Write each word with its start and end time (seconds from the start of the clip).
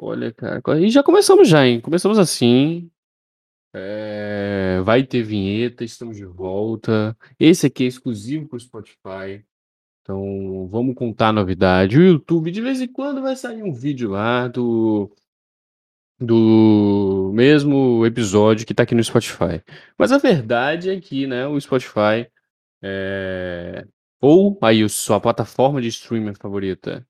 Olha, 0.00 0.32
cara, 0.32 0.62
e 0.80 0.90
já 0.90 1.02
começamos 1.02 1.48
já, 1.48 1.66
hein? 1.66 1.80
Começamos 1.80 2.20
assim. 2.20 2.88
É, 3.74 4.80
vai 4.84 5.02
ter 5.02 5.22
vinheta, 5.24 5.84
estamos 5.84 6.16
de 6.16 6.24
volta. 6.24 7.16
Esse 7.38 7.66
aqui 7.66 7.82
é 7.82 7.88
exclusivo 7.88 8.48
para 8.48 8.56
o 8.56 8.60
Spotify. 8.60 9.44
Então, 10.02 10.68
vamos 10.68 10.94
contar 10.94 11.30
a 11.30 11.32
novidade. 11.32 11.98
O 11.98 12.02
YouTube, 12.02 12.52
de 12.52 12.60
vez 12.62 12.80
em 12.80 12.86
quando, 12.86 13.22
vai 13.22 13.34
sair 13.34 13.64
um 13.64 13.72
vídeo 13.72 14.10
lá 14.10 14.46
do, 14.46 15.12
do 16.20 17.32
mesmo 17.34 18.06
episódio 18.06 18.64
que 18.64 18.72
está 18.72 18.84
aqui 18.84 18.94
no 18.94 19.02
Spotify. 19.02 19.62
Mas 19.98 20.12
a 20.12 20.18
verdade 20.18 20.90
é 20.90 21.00
que, 21.00 21.26
né, 21.26 21.44
o 21.48 21.60
Spotify 21.60 22.30
é, 22.80 23.84
ou 24.20 24.56
aí 24.62 24.82
a 24.82 24.88
sua 24.88 25.20
plataforma 25.20 25.82
de 25.82 25.88
streaming 25.88 26.34
favorita 26.34 27.04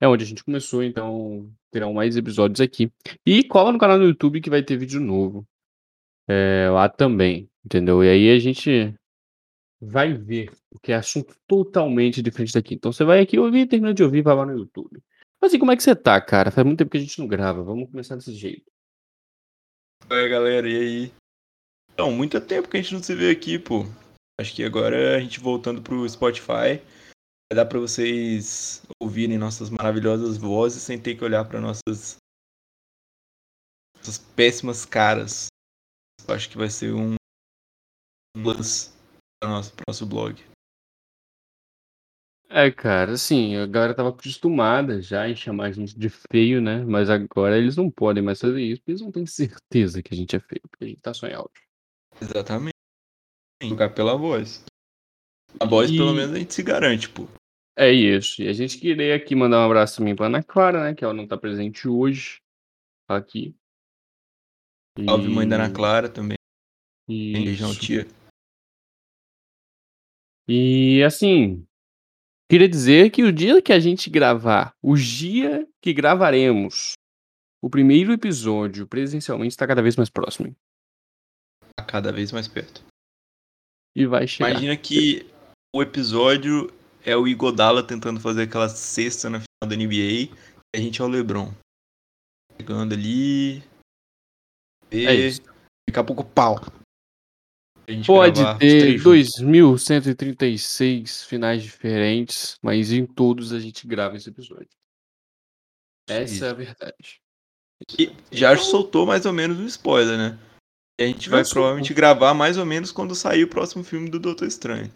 é 0.00 0.08
onde 0.08 0.24
a 0.24 0.26
gente 0.26 0.42
começou, 0.42 0.82
então 0.82 1.50
terão 1.70 1.92
mais 1.92 2.16
episódios 2.16 2.60
aqui. 2.60 2.90
E 3.24 3.44
cola 3.44 3.70
no 3.70 3.78
canal 3.78 3.98
do 3.98 4.04
YouTube 4.04 4.40
que 4.40 4.50
vai 4.50 4.62
ter 4.62 4.76
vídeo 4.76 5.00
novo 5.00 5.46
é, 6.28 6.68
lá 6.70 6.88
também, 6.88 7.48
entendeu? 7.64 8.02
E 8.02 8.08
aí 8.08 8.30
a 8.30 8.38
gente 8.38 8.94
vai 9.80 10.12
ver, 10.12 10.50
porque 10.70 10.92
é 10.92 10.96
assunto 10.96 11.34
totalmente 11.46 12.22
diferente 12.22 12.54
daqui. 12.54 12.74
Então 12.74 12.92
você 12.92 13.04
vai 13.04 13.20
aqui 13.20 13.38
ouvir, 13.38 13.66
termina 13.66 13.94
de 13.94 14.02
ouvir, 14.02 14.22
vai 14.22 14.34
lá 14.34 14.46
no 14.46 14.56
YouTube. 14.56 15.02
Mas 15.40 15.50
assim, 15.50 15.58
como 15.58 15.72
é 15.72 15.76
que 15.76 15.82
você 15.82 15.96
tá, 15.96 16.20
cara? 16.20 16.50
Faz 16.50 16.66
muito 16.66 16.78
tempo 16.78 16.90
que 16.90 16.98
a 16.98 17.00
gente 17.00 17.18
não 17.18 17.26
grava. 17.26 17.62
Vamos 17.62 17.90
começar 17.90 18.16
desse 18.16 18.34
jeito. 18.34 18.70
Oi, 20.10 20.28
galera, 20.28 20.68
e 20.68 20.76
aí? 20.76 21.12
Então, 21.92 22.12
muito 22.12 22.40
tempo 22.40 22.68
que 22.68 22.76
a 22.76 22.82
gente 22.82 22.92
não 22.92 23.02
se 23.02 23.14
vê 23.14 23.30
aqui, 23.30 23.58
pô. 23.58 23.86
Acho 24.38 24.54
que 24.54 24.64
agora 24.64 25.16
a 25.16 25.20
gente 25.20 25.40
voltando 25.40 25.82
pro 25.82 26.08
Spotify, 26.08 26.80
vai 27.50 27.56
dar 27.56 27.66
para 27.66 27.80
vocês 27.80 28.82
ouvirem 29.02 29.36
nossas 29.36 29.70
maravilhosas 29.70 30.36
vozes 30.36 30.82
sem 30.82 31.00
ter 31.00 31.16
que 31.16 31.24
olhar 31.24 31.44
para 31.44 31.60
nossas, 31.60 32.16
nossas 33.96 34.18
péssimas 34.18 34.86
caras. 34.86 35.48
Eu 36.28 36.34
acho 36.34 36.48
que 36.48 36.56
vai 36.56 36.70
ser 36.70 36.94
um 36.94 37.16
plus 38.40 38.96
para 39.40 39.50
nosso, 39.50 39.72
nosso 39.88 40.06
blog. 40.06 40.40
É, 42.48 42.70
cara, 42.70 43.12
assim, 43.12 43.56
a 43.56 43.66
galera 43.66 43.94
tava 43.94 44.10
acostumada 44.10 45.00
já 45.00 45.28
em 45.28 45.34
chamar 45.34 45.66
a 45.66 45.72
gente 45.72 45.98
de 45.98 46.08
feio, 46.08 46.60
né? 46.60 46.84
Mas 46.84 47.10
agora 47.10 47.56
eles 47.58 47.76
não 47.76 47.90
podem 47.90 48.22
mais 48.22 48.40
fazer 48.40 48.60
isso, 48.60 48.80
porque 48.80 48.92
eles 48.92 49.00
não 49.00 49.12
têm 49.12 49.26
certeza 49.26 50.02
que 50.02 50.14
a 50.14 50.16
gente 50.16 50.36
é 50.36 50.40
feio, 50.40 50.62
porque 50.68 50.84
a 50.84 50.88
gente 50.88 51.00
tá 51.00 51.14
só 51.14 51.26
em 51.26 51.34
áudio. 51.34 51.62
Exatamente. 52.20 52.74
Jogar 53.62 53.90
pela 53.90 54.16
voz. 54.16 54.64
A 55.58 55.64
voz, 55.64 55.90
e... 55.90 55.96
pelo 55.96 56.12
menos, 56.12 56.34
a 56.34 56.38
gente 56.38 56.54
se 56.54 56.62
garante, 56.62 57.08
pô. 57.08 57.26
É 57.76 57.90
isso. 57.90 58.42
E 58.42 58.48
a 58.48 58.52
gente 58.52 58.78
queria 58.78 59.14
aqui 59.16 59.34
mandar 59.34 59.60
um 59.60 59.66
abraço 59.66 59.98
também 59.98 60.14
pra 60.14 60.26
Ana 60.26 60.42
Clara, 60.42 60.84
né? 60.84 60.94
Que 60.94 61.04
ela 61.04 61.14
não 61.14 61.26
tá 61.26 61.36
presente 61.36 61.88
hoje. 61.88 62.40
Aqui. 63.08 63.54
E... 64.98 65.04
Salve, 65.04 65.28
mãe 65.28 65.48
da 65.48 65.56
Ana 65.56 65.72
Clara 65.72 66.08
também. 66.08 66.36
Beijão, 67.08 67.74
tia. 67.74 68.06
E 70.48 71.02
assim, 71.02 71.66
queria 72.50 72.68
dizer 72.68 73.10
que 73.10 73.22
o 73.22 73.32
dia 73.32 73.62
que 73.62 73.72
a 73.72 73.78
gente 73.78 74.10
gravar, 74.10 74.74
o 74.82 74.96
dia 74.96 75.66
que 75.80 75.92
gravaremos 75.92 76.94
o 77.62 77.68
primeiro 77.68 78.12
episódio 78.12 78.86
presencialmente 78.86 79.52
está 79.52 79.66
cada 79.66 79.82
vez 79.82 79.94
mais 79.96 80.08
próximo. 80.08 80.56
Tá 81.76 81.84
cada 81.84 82.10
vez 82.10 82.32
mais 82.32 82.48
perto. 82.48 82.82
E 83.94 84.06
vai 84.06 84.26
chegar. 84.26 84.50
Imagina 84.50 84.76
que 84.76 85.26
o 85.74 85.82
episódio 85.82 86.72
é 87.10 87.16
o 87.16 87.26
Igodala 87.26 87.82
tentando 87.82 88.20
fazer 88.20 88.42
aquela 88.42 88.68
cesta 88.68 89.28
na 89.28 89.40
final 89.40 89.68
da 89.68 89.76
NBA 89.76 89.94
e 89.94 90.30
a 90.74 90.78
gente 90.78 91.00
é 91.00 91.04
o 91.04 91.08
LeBron. 91.08 91.52
Chegando 92.56 92.92
ali. 92.92 93.62
E 94.90 95.06
é 95.06 95.14
isso. 95.14 95.42
Daqui 95.88 95.98
a 95.98 96.04
pouco, 96.04 96.24
pau. 96.24 96.60
Pode 98.06 98.40
ter 98.58 99.00
2.136 99.00 101.26
finais 101.26 101.62
diferentes, 101.62 102.56
mas 102.62 102.92
em 102.92 103.04
todos 103.04 103.52
a 103.52 103.58
gente 103.58 103.86
grava 103.86 104.16
esse 104.16 104.28
episódio. 104.28 104.68
Essa 106.08 106.34
Isso. 106.34 106.44
é 106.44 106.50
a 106.50 106.52
verdade. 106.52 107.20
E 107.98 108.14
já 108.30 108.56
soltou 108.56 109.06
mais 109.06 109.26
ou 109.26 109.32
menos 109.32 109.58
um 109.58 109.66
spoiler, 109.66 110.18
né? 110.18 110.38
E 111.00 111.04
a 111.04 111.06
gente 111.06 111.28
vai 111.28 111.44
provavelmente 111.44 111.94
gravar 111.94 112.34
mais 112.34 112.58
ou 112.58 112.66
menos 112.66 112.92
quando 112.92 113.14
sair 113.14 113.44
o 113.44 113.48
próximo 113.48 113.82
filme 113.82 114.10
do 114.10 114.20
Doutor 114.20 114.46
Estranho. 114.46 114.92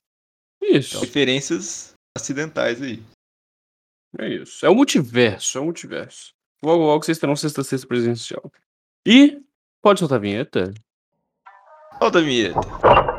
Isso. 0.63 0.91
Então, 0.91 1.01
referências 1.01 1.94
acidentais 2.17 2.81
aí. 2.81 3.03
É 4.19 4.29
isso. 4.29 4.65
É 4.65 4.69
o 4.69 4.75
multiverso, 4.75 5.59
é 5.59 5.61
o 5.61 5.65
multiverso. 5.65 6.33
Logo, 6.63 6.85
logo 6.85 7.05
vocês 7.05 7.19
terão 7.19 7.35
sexta-sexta 7.35 7.87
presencial. 7.87 8.51
E 9.07 9.43
pode 9.83 9.99
soltar 9.99 10.19
a 10.19 10.21
vinheta? 10.21 10.73
Solta 11.99 12.19
a 12.19 12.23
vinheta. 12.23 13.14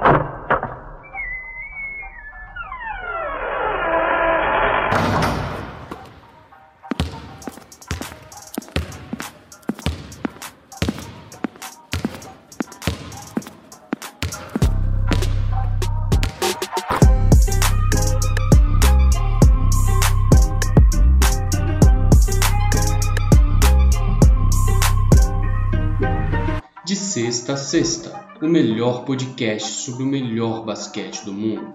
Melhor 28.85 29.03
podcast 29.03 29.67
sobre 29.81 30.03
o 30.03 30.05
melhor 30.05 30.63
basquete 30.63 31.25
do 31.25 31.33
mundo. 31.33 31.73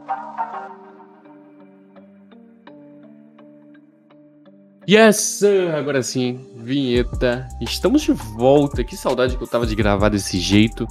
Yes, 4.89 5.17
sir! 5.17 5.75
agora 5.75 6.05
sim, 6.05 6.41
vinheta. 6.57 7.49
Estamos 7.61 8.03
de 8.03 8.13
volta. 8.13 8.85
Que 8.85 8.97
saudade 8.97 9.37
que 9.37 9.43
eu 9.43 9.47
tava 9.49 9.67
de 9.67 9.75
gravar 9.75 10.09
desse 10.09 10.39
jeito. 10.39 10.87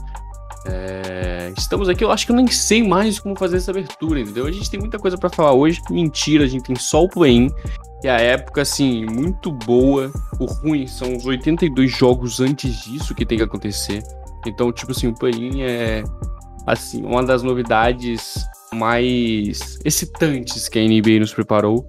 É... 0.66 1.53
Estamos 1.58 1.88
aqui, 1.88 2.03
eu 2.03 2.12
acho 2.12 2.25
que 2.25 2.34
eu 2.34 2.35
nem 2.35 2.47
sei 2.47 2.85
mais 2.85 3.18
como 3.18 3.38
fazer 3.38 3.58
essa 3.58 3.72
abertura, 3.72 4.19
entendeu? 4.19 4.46
A 4.46 4.52
gente 4.52 4.69
tem 4.69 4.79
muita 4.79 5.00
coisa 5.00 5.18
para 5.18 5.29
falar 5.29 5.53
hoje. 5.53 5.81
Mentira, 5.90 6.44
a 6.44 6.47
gente 6.47 6.63
tem 6.63 6.75
só 6.75 7.03
o 7.03 7.09
play-in. 7.09 7.50
E 8.03 8.09
a 8.09 8.19
época, 8.19 8.62
assim, 8.62 9.06
muito 9.06 9.52
boa. 9.52 10.12
O 10.38 10.46
ruim 10.46 10.85
são 10.85 11.16
os 11.16 11.25
82 11.25 11.90
jogos 11.90 12.41
antes 12.41 12.84
disso 12.84 13.16
que 13.16 13.25
tem 13.25 13.38
que 13.38 13.44
acontecer. 13.44 14.03
Então, 14.46 14.72
tipo 14.72 14.92
assim, 14.92 15.08
o 15.08 15.14
play 15.14 15.62
é 15.62 16.04
assim, 16.66 17.04
uma 17.04 17.24
das 17.24 17.44
novidades 17.44 18.36
mais 18.74 19.80
excitantes 19.84 20.70
que 20.70 20.78
a 20.78 20.84
NBA 20.84 21.20
nos 21.20 21.34
preparou 21.34 21.86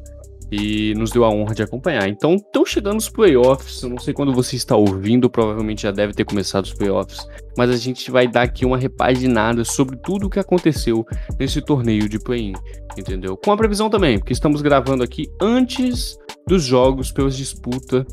e 0.50 0.94
nos 0.94 1.12
deu 1.12 1.24
a 1.24 1.30
honra 1.30 1.54
de 1.54 1.62
acompanhar. 1.62 2.08
Então, 2.08 2.34
estão 2.34 2.66
chegando 2.66 2.98
os 2.98 3.08
playoffs. 3.08 3.82
Eu 3.82 3.90
não 3.90 3.98
sei 3.98 4.12
quando 4.12 4.32
você 4.32 4.56
está 4.56 4.74
ouvindo, 4.74 5.30
provavelmente 5.30 5.82
já 5.82 5.92
deve 5.92 6.12
ter 6.12 6.24
começado 6.24 6.64
os 6.64 6.74
playoffs, 6.74 7.24
mas 7.56 7.70
a 7.70 7.76
gente 7.76 8.10
vai 8.10 8.26
dar 8.26 8.42
aqui 8.42 8.64
uma 8.64 8.76
repaginada 8.76 9.64
sobre 9.64 9.96
tudo 9.96 10.26
o 10.26 10.30
que 10.30 10.40
aconteceu 10.40 11.06
nesse 11.38 11.60
torneio 11.60 12.08
de 12.08 12.18
play-in, 12.18 12.54
entendeu? 12.98 13.36
Com 13.36 13.52
a 13.52 13.56
previsão 13.56 13.88
também, 13.88 14.18
porque 14.18 14.32
estamos 14.32 14.60
gravando 14.60 15.04
aqui 15.04 15.30
antes 15.40 16.18
dos 16.46 16.64
jogos 16.64 17.12
pelas 17.12 17.36
disputas 17.36 18.04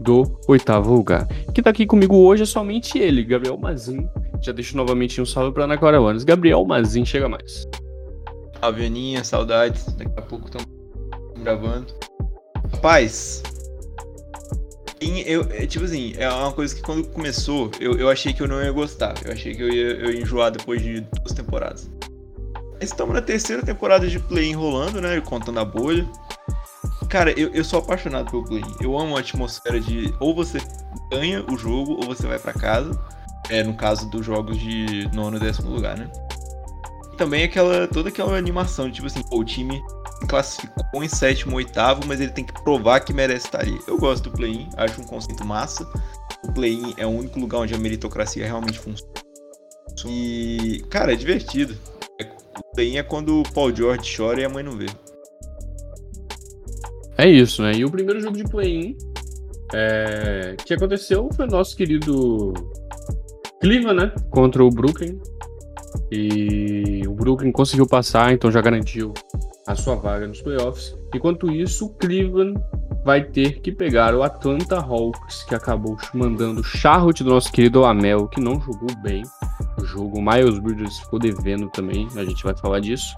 do 0.00 0.38
oitavo 0.48 0.94
lugar. 0.94 1.26
Que 1.54 1.62
tá 1.62 1.70
aqui 1.70 1.86
comigo 1.86 2.16
hoje 2.16 2.42
é 2.42 2.46
somente 2.46 2.98
ele, 2.98 3.24
Gabriel 3.24 3.56
Mazin. 3.56 4.08
Já 4.42 4.52
deixo 4.52 4.76
novamente 4.76 5.20
um 5.20 5.26
salve 5.26 5.52
pra 5.52 5.64
Ana 5.64 6.00
Wanes. 6.00 6.24
Gabriel 6.24 6.64
Mazin, 6.64 7.04
chega 7.04 7.28
mais. 7.28 7.66
Salve, 8.60 8.86
Aninha, 8.86 9.24
saudades. 9.24 9.86
Daqui 9.94 10.12
a 10.16 10.22
pouco 10.22 10.46
estamos 10.46 10.66
gravando. 11.42 11.86
Rapaz, 12.72 13.42
eu, 15.26 15.46
é, 15.50 15.66
tipo 15.66 15.84
assim, 15.84 16.14
é 16.16 16.28
uma 16.28 16.52
coisa 16.52 16.74
que 16.74 16.82
quando 16.82 17.06
começou, 17.08 17.70
eu, 17.80 17.94
eu 17.98 18.08
achei 18.08 18.32
que 18.32 18.42
eu 18.42 18.48
não 18.48 18.62
ia 18.62 18.72
gostar. 18.72 19.14
Eu 19.24 19.32
achei 19.32 19.54
que 19.54 19.62
eu 19.62 19.68
ia, 19.68 19.92
eu 19.92 20.10
ia 20.12 20.20
enjoar 20.20 20.50
depois 20.50 20.82
de 20.82 21.00
duas 21.00 21.32
temporadas. 21.32 21.90
Estamos 22.80 23.14
na 23.14 23.22
terceira 23.22 23.62
temporada 23.62 24.06
de 24.06 24.18
play 24.18 24.50
enrolando, 24.50 25.00
né? 25.00 25.20
Contando 25.20 25.60
a 25.60 25.64
bolha. 25.64 26.06
Cara, 27.14 27.30
eu, 27.38 27.48
eu 27.54 27.62
sou 27.62 27.78
apaixonado 27.78 28.28
pelo 28.28 28.42
play. 28.42 28.64
Eu 28.80 28.98
amo 28.98 29.16
a 29.16 29.20
atmosfera 29.20 29.80
de 29.80 30.12
ou 30.18 30.34
você 30.34 30.58
ganha 31.12 31.44
o 31.48 31.56
jogo 31.56 31.92
ou 31.92 32.02
você 32.02 32.26
vai 32.26 32.40
para 32.40 32.52
casa. 32.52 32.90
É, 33.48 33.62
no 33.62 33.72
caso 33.72 34.10
dos 34.10 34.26
jogos 34.26 34.58
de 34.58 35.08
nono 35.14 35.36
e 35.36 35.40
décimo 35.40 35.70
lugar, 35.70 35.96
né? 35.96 36.10
E 37.12 37.16
também 37.16 37.44
aquela, 37.44 37.86
toda 37.86 38.08
aquela 38.08 38.36
animação, 38.36 38.90
tipo 38.90 39.06
assim, 39.06 39.22
pô, 39.22 39.38
o 39.38 39.44
time 39.44 39.80
classificou 40.28 41.04
em 41.04 41.08
sétimo, 41.08 41.54
oitavo, 41.54 42.02
mas 42.04 42.20
ele 42.20 42.32
tem 42.32 42.42
que 42.42 42.52
provar 42.64 42.98
que 42.98 43.12
merece 43.12 43.46
estar 43.46 43.60
ali. 43.60 43.78
Eu 43.86 43.96
gosto 43.96 44.24
do 44.24 44.36
play-in, 44.36 44.68
acho 44.76 45.00
um 45.00 45.04
conceito 45.04 45.44
massa. 45.44 45.88
O 46.42 46.52
play-in 46.52 46.94
é 46.96 47.06
o 47.06 47.10
único 47.10 47.38
lugar 47.38 47.58
onde 47.58 47.74
a 47.74 47.78
meritocracia 47.78 48.44
realmente 48.44 48.80
funciona. 48.80 49.12
E, 50.04 50.84
cara, 50.90 51.12
é 51.12 51.16
divertido. 51.16 51.78
O 52.58 52.74
play-in 52.74 52.96
é 52.96 53.04
quando 53.04 53.38
o 53.38 53.52
Paul 53.52 53.72
George 53.72 54.16
chora 54.16 54.40
e 54.40 54.44
a 54.44 54.48
mãe 54.48 54.64
não 54.64 54.76
vê. 54.76 54.86
É 57.16 57.28
isso, 57.28 57.62
né? 57.62 57.72
E 57.74 57.84
o 57.84 57.90
primeiro 57.90 58.20
jogo 58.20 58.36
de 58.36 58.44
play-in 58.44 58.96
É, 59.72 60.54
que 60.64 60.74
aconteceu 60.74 61.28
foi 61.34 61.46
nosso 61.46 61.76
querido 61.76 62.52
Cleveland, 63.60 64.00
né? 64.00 64.12
Contra 64.30 64.62
o 64.62 64.70
Brooklyn. 64.70 65.18
E 66.12 67.02
o 67.08 67.12
Brooklyn 67.12 67.50
conseguiu 67.50 67.86
passar, 67.86 68.32
então 68.32 68.50
já 68.50 68.60
garantiu 68.60 69.12
a 69.66 69.74
sua 69.74 69.96
vaga 69.96 70.28
nos 70.28 70.40
playoffs. 70.42 70.96
Enquanto 71.14 71.50
isso, 71.50 71.86
o 71.86 71.94
Cleveland 71.94 72.60
vai 73.04 73.24
ter 73.24 73.60
que 73.60 73.72
pegar 73.72 74.14
o 74.14 74.22
Atlanta 74.22 74.78
Hawks, 74.78 75.44
que 75.44 75.54
acabou 75.54 75.96
mandando 76.12 76.62
Charlotte 76.62 77.24
do 77.24 77.30
nosso 77.30 77.50
querido 77.50 77.84
Amel, 77.84 78.28
que 78.28 78.40
não 78.40 78.60
jogou 78.60 78.94
bem 79.02 79.22
o 79.80 79.84
jogo. 79.84 80.20
Miles 80.20 80.58
Bridges 80.58 80.98
ficou 80.98 81.18
devendo 81.18 81.68
também, 81.70 82.06
a 82.16 82.24
gente 82.24 82.44
vai 82.44 82.56
falar 82.56 82.80
disso. 82.80 83.14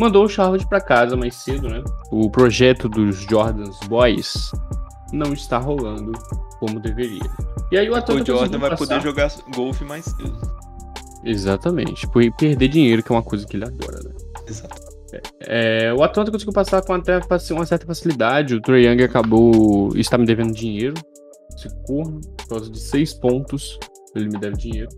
Mandou 0.00 0.24
o 0.24 0.28
Charlotte 0.28 0.66
para 0.66 0.80
casa 0.80 1.14
mais 1.14 1.34
cedo, 1.34 1.68
né? 1.68 1.84
O 2.10 2.30
projeto 2.30 2.88
dos 2.88 3.16
Jordans 3.16 3.78
Boys 3.86 4.50
não 5.12 5.34
está 5.34 5.58
rolando 5.58 6.12
como 6.58 6.80
deveria. 6.80 7.30
E 7.70 7.76
aí 7.76 7.90
o 7.90 7.94
Atlanta 7.94 8.22
o 8.22 8.26
Jordan 8.26 8.58
vai 8.58 8.70
passar... 8.70 8.86
poder 8.86 9.02
jogar 9.02 9.30
golfe 9.54 9.84
mais 9.84 10.06
cedo. 10.06 10.40
Exatamente. 11.22 12.08
E 12.16 12.30
perder 12.30 12.68
dinheiro, 12.68 13.02
que 13.02 13.12
é 13.12 13.14
uma 13.14 13.22
coisa 13.22 13.46
que 13.46 13.58
ele 13.58 13.66
adora, 13.66 14.00
né? 14.02 14.10
Exato. 14.48 14.80
É, 15.40 15.92
o 15.92 16.02
Atlanta 16.02 16.30
conseguiu 16.30 16.54
passar 16.54 16.82
com 16.82 16.94
até 16.94 17.20
uma 17.50 17.66
certa 17.66 17.84
facilidade. 17.84 18.54
O 18.54 18.62
Trae 18.62 18.86
Young 18.86 19.02
acabou. 19.02 19.94
está 19.96 20.16
me 20.16 20.24
devendo 20.24 20.54
dinheiro. 20.54 20.94
Esse 21.54 21.68
corno, 21.84 22.22
por 22.38 22.48
causa 22.48 22.70
de 22.70 22.80
seis 22.80 23.12
pontos. 23.12 23.78
Ele 24.16 24.30
me 24.30 24.38
deve 24.38 24.56
dinheiro. 24.56 24.88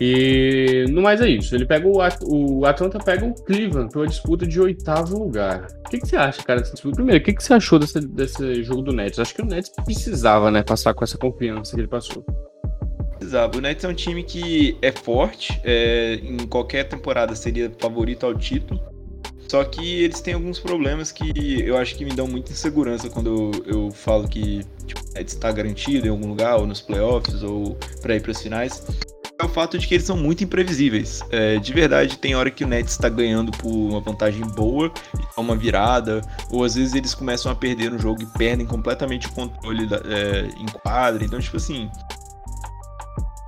E 0.00 0.86
no 0.88 1.02
mais 1.02 1.20
é 1.20 1.28
isso. 1.28 1.54
Ele 1.54 1.66
pega 1.66 1.86
o, 1.86 1.98
o 2.22 2.64
Atlanta 2.64 2.98
pega 2.98 3.26
o 3.26 3.34
Cleveland 3.34 3.90
para 3.90 4.00
uma 4.00 4.06
disputa 4.06 4.46
de 4.46 4.58
oitavo 4.58 5.18
lugar. 5.18 5.68
O 5.86 5.90
que, 5.90 5.98
que 5.98 6.08
você 6.08 6.16
acha, 6.16 6.42
cara, 6.42 6.60
dessa 6.60 6.72
disputa? 6.72 6.96
Primeiro, 6.96 7.20
o 7.20 7.24
que, 7.24 7.34
que 7.34 7.44
você 7.44 7.52
achou 7.52 7.78
desse, 7.78 8.00
desse 8.00 8.62
jogo 8.62 8.80
do 8.80 8.92
Nets? 8.92 9.18
Acho 9.18 9.34
que 9.34 9.42
o 9.42 9.44
Nets 9.44 9.70
precisava, 9.84 10.50
né, 10.50 10.62
passar 10.62 10.94
com 10.94 11.04
essa 11.04 11.18
confiança 11.18 11.74
que 11.74 11.80
ele 11.82 11.88
passou. 11.88 12.24
Precisava. 13.18 13.58
O 13.58 13.60
Nets 13.60 13.84
é 13.84 13.88
um 13.88 13.94
time 13.94 14.24
que 14.24 14.78
é 14.80 14.90
forte. 14.90 15.60
É, 15.62 16.14
em 16.22 16.46
qualquer 16.46 16.84
temporada 16.84 17.34
seria 17.34 17.70
favorito 17.78 18.24
ao 18.24 18.34
título. 18.34 18.80
Só 19.50 19.64
que 19.64 20.04
eles 20.04 20.20
têm 20.20 20.32
alguns 20.32 20.60
problemas 20.60 21.12
que 21.12 21.60
eu 21.60 21.76
acho 21.76 21.96
que 21.96 22.04
me 22.04 22.12
dão 22.12 22.26
muita 22.26 22.52
insegurança 22.52 23.10
quando 23.10 23.52
eu, 23.66 23.74
eu 23.74 23.90
falo 23.90 24.28
que 24.28 24.60
tipo, 24.86 25.00
está 25.18 25.50
garantido 25.50 26.06
em 26.06 26.10
algum 26.10 26.28
lugar, 26.28 26.56
ou 26.56 26.66
nos 26.66 26.80
playoffs, 26.80 27.42
ou 27.42 27.76
para 28.00 28.14
ir 28.14 28.22
para 28.22 28.30
as 28.30 28.40
finais. 28.40 28.82
É 29.40 29.44
o 29.44 29.48
fato 29.48 29.78
de 29.78 29.86
que 29.86 29.94
eles 29.94 30.06
são 30.06 30.18
muito 30.18 30.44
imprevisíveis. 30.44 31.22
É, 31.30 31.56
de 31.56 31.72
verdade, 31.72 32.18
tem 32.18 32.34
hora 32.34 32.50
que 32.50 32.62
o 32.62 32.66
Nets 32.68 32.92
está 32.92 33.08
ganhando 33.08 33.50
por 33.52 33.70
uma 33.70 33.98
vantagem 33.98 34.42
boa, 34.42 34.92
uma 35.34 35.56
virada, 35.56 36.20
ou 36.50 36.62
às 36.62 36.74
vezes 36.74 36.94
eles 36.94 37.14
começam 37.14 37.50
a 37.50 37.54
perder 37.54 37.90
no 37.90 37.98
jogo 37.98 38.22
e 38.22 38.26
perdem 38.26 38.66
completamente 38.66 39.28
o 39.28 39.32
controle 39.32 39.86
da, 39.86 39.96
é, 39.96 40.46
em 40.58 40.66
quadra. 40.66 41.24
Então, 41.24 41.40
tipo 41.40 41.56
assim, 41.56 41.90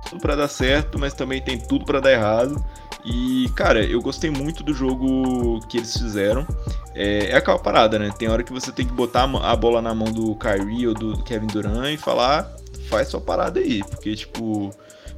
tudo 0.09 0.19
para 0.19 0.35
dar 0.35 0.47
certo, 0.47 0.97
mas 0.97 1.13
também 1.13 1.39
tem 1.39 1.59
tudo 1.59 1.85
para 1.85 1.99
dar 1.99 2.11
errado. 2.11 2.63
E, 3.05 3.47
cara, 3.55 3.83
eu 3.85 4.01
gostei 4.01 4.31
muito 4.31 4.63
do 4.63 4.73
jogo 4.73 5.59
que 5.67 5.77
eles 5.77 5.95
fizeram. 5.95 6.47
É, 6.95 7.31
é 7.31 7.35
aquela 7.35 7.59
parada, 7.59 7.99
né? 7.99 8.11
Tem 8.17 8.29
hora 8.29 8.41
que 8.41 8.51
você 8.51 8.71
tem 8.71 8.87
que 8.87 8.93
botar 8.93 9.25
a 9.25 9.55
bola 9.55 9.79
na 9.79 9.93
mão 9.93 10.11
do 10.11 10.33
Kyrie 10.37 10.87
ou 10.87 10.95
do 10.95 11.21
Kevin 11.23 11.47
Durant 11.47 11.93
e 11.93 11.97
falar, 11.97 12.51
faz 12.89 13.09
sua 13.09 13.21
parada 13.21 13.59
aí. 13.59 13.83
Porque, 13.83 14.15
tipo, 14.15 14.73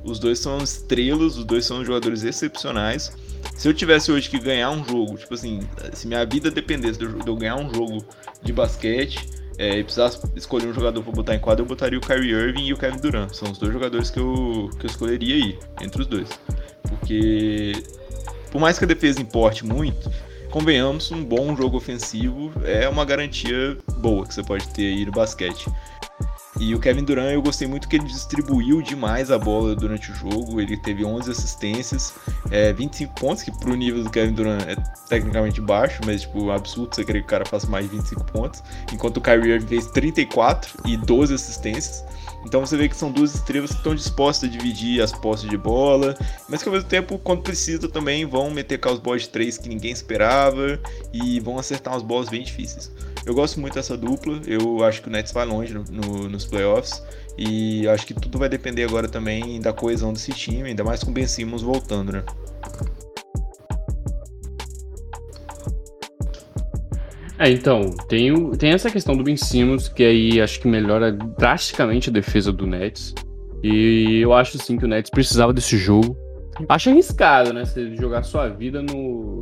os 0.06 0.20
dois 0.20 0.40
são 0.40 0.60
estrelas, 0.60 1.36
os 1.36 1.44
dois 1.44 1.66
são 1.66 1.84
jogadores 1.84 2.24
excepcionais. 2.24 3.12
Se 3.58 3.68
eu 3.68 3.74
tivesse 3.74 4.12
hoje 4.12 4.30
que 4.30 4.38
ganhar 4.40 4.70
um 4.70 4.84
jogo, 4.86 5.18
tipo 5.18 5.34
assim, 5.34 5.62
se 5.94 6.08
minha 6.08 6.26
vida 6.26 6.52
dependesse 6.52 7.00
de 7.00 7.06
eu 7.06 7.36
ganhar 7.36 7.56
um 7.56 7.74
jogo 7.74 8.06
de 8.44 8.54
basquete 8.54 9.28
é, 9.58 9.80
e 9.80 9.84
precisasse 9.84 10.20
escolher 10.36 10.68
um 10.68 10.74
jogador 10.74 11.02
para 11.02 11.12
botar 11.12 11.36
em 11.36 11.40
quadra, 11.40 11.64
eu 11.64 11.68
botaria 11.68 11.98
o 11.98 12.02
Kyrie 12.02 12.32
Irving 12.32 12.66
e 12.68 12.74
o 12.74 12.78
Kevin 12.78 12.98
Durant. 12.98 13.34
São 13.34 13.52
os 13.52 13.58
dois 13.58 13.74
jogadores 13.74 14.10
que 14.10 14.20
eu, 14.20 14.70
que 14.80 14.86
eu 14.86 14.90
escolheria 14.90 15.36
aí, 15.36 15.60
entre 15.82 16.02
os 16.02 16.08
dois. 16.08 16.30
Porque, 16.84 17.74
por 18.52 18.62
mais 18.62 18.78
que 18.78 18.86
a 18.86 18.88
defesa 18.88 19.22
importe 19.22 19.66
muito, 19.66 20.12
convenhamos, 20.52 21.12
um 21.12 21.24
bom 21.24 21.56
jogo 21.56 21.78
ofensivo 21.78 22.52
é 22.64 22.88
uma 22.88 23.06
garantia 23.06 23.78
boa 23.98 24.28
que 24.28 24.34
você 24.34 24.44
pode 24.44 24.68
ter 24.70 24.94
aí 24.94 25.06
no 25.06 25.12
basquete. 25.12 25.66
E 26.58 26.74
o 26.74 26.80
Kevin 26.80 27.04
Durant, 27.04 27.34
eu 27.34 27.42
gostei 27.42 27.68
muito 27.68 27.88
que 27.88 27.98
ele 27.98 28.06
distribuiu 28.06 28.82
demais 28.82 29.30
a 29.30 29.38
bola 29.38 29.76
durante 29.76 30.12
o 30.12 30.16
jogo. 30.16 30.62
Ele 30.62 30.78
teve 30.78 31.04
11 31.04 31.30
assistências, 31.30 32.14
é, 32.50 32.72
25 32.72 33.14
pontos, 33.14 33.44
que 33.44 33.52
pro 33.52 33.76
nível 33.76 34.04
do 34.04 34.10
Kevin 34.10 34.34
Durant 34.34 34.62
é 34.68 34.76
tecnicamente 35.10 35.60
baixo, 35.60 36.00
mas 36.06 36.22
tipo, 36.22 36.50
absurdo 36.52 36.96
você 36.96 37.04
querer 37.04 37.20
que 37.20 37.26
o 37.26 37.30
cara 37.30 37.46
faça 37.46 37.68
mais 37.68 37.90
de 37.90 37.98
25 37.98 38.24
pontos. 38.26 38.64
Enquanto 38.94 39.18
o 39.18 39.22
Kyrie 39.22 39.60
fez 39.60 39.88
34 39.88 40.72
e 40.86 40.96
12 40.96 41.34
assistências. 41.34 42.06
Então 42.46 42.62
você 42.62 42.78
vê 42.78 42.88
que 42.88 42.96
são 42.96 43.12
duas 43.12 43.34
estrelas 43.34 43.72
que 43.72 43.78
estão 43.78 43.96
dispostas 43.96 44.48
a 44.48 44.52
dividir 44.52 45.02
as 45.02 45.12
posses 45.12 45.50
de 45.50 45.58
bola, 45.58 46.16
mas 46.48 46.62
que 46.62 46.70
ao 46.70 46.76
mesmo 46.76 46.88
tempo, 46.88 47.18
quando 47.18 47.42
precisa, 47.42 47.90
também 47.90 48.24
vão 48.26 48.52
meter 48.52 48.80
os 48.86 49.00
bolas 49.00 49.24
de 49.24 49.30
três 49.30 49.58
que 49.58 49.68
ninguém 49.68 49.92
esperava 49.92 50.80
e 51.12 51.40
vão 51.40 51.58
acertar 51.58 51.94
umas 51.94 52.04
bolas 52.04 52.30
bem 52.30 52.44
difíceis. 52.44 52.92
Eu 53.26 53.34
gosto 53.34 53.60
muito 53.60 53.74
dessa 53.74 53.98
dupla, 53.98 54.40
eu 54.46 54.84
acho 54.84 55.02
que 55.02 55.08
o 55.08 55.12
Nets 55.12 55.32
vai 55.32 55.46
longe 55.46 55.74
no, 55.74 55.84
no, 55.84 56.30
nos 56.30 56.45
playoffs 56.46 57.04
e 57.38 57.88
acho 57.88 58.06
que 58.06 58.14
tudo 58.14 58.38
vai 58.38 58.48
depender 58.48 58.84
agora 58.84 59.10
também 59.10 59.60
da 59.60 59.74
coesão 59.74 60.14
desse 60.14 60.32
time, 60.32 60.70
ainda 60.70 60.84
mais 60.84 61.04
com 61.04 61.12
o 61.12 61.14
Ben 61.14 61.28
Simmons 61.28 61.62
voltando, 61.62 62.12
né? 62.12 62.24
É, 67.38 67.50
então, 67.50 67.92
tem, 68.08 68.52
tem 68.52 68.72
essa 68.72 68.90
questão 68.90 69.16
do 69.16 69.24
Ben 69.24 69.36
Simmons, 69.36 69.90
que 69.90 70.04
aí 70.04 70.42
acho 70.42 70.60
que 70.62 70.68
melhora 70.68 71.12
drasticamente 71.12 72.10
a 72.10 72.14
defesa 72.14 72.52
do 72.52 72.66
Nets. 72.66 73.14
E 73.62 74.22
eu 74.22 74.32
acho 74.32 74.58
sim 74.58 74.78
que 74.78 74.86
o 74.86 74.88
Nets 74.88 75.10
precisava 75.10 75.52
desse 75.52 75.78
jogo. 75.78 76.16
Acho 76.70 76.90
arriscado, 76.90 77.52
né? 77.52 77.66
Você 77.66 77.94
jogar 77.98 78.24
sua 78.24 78.48
vida 78.48 78.82
no, 78.82 79.40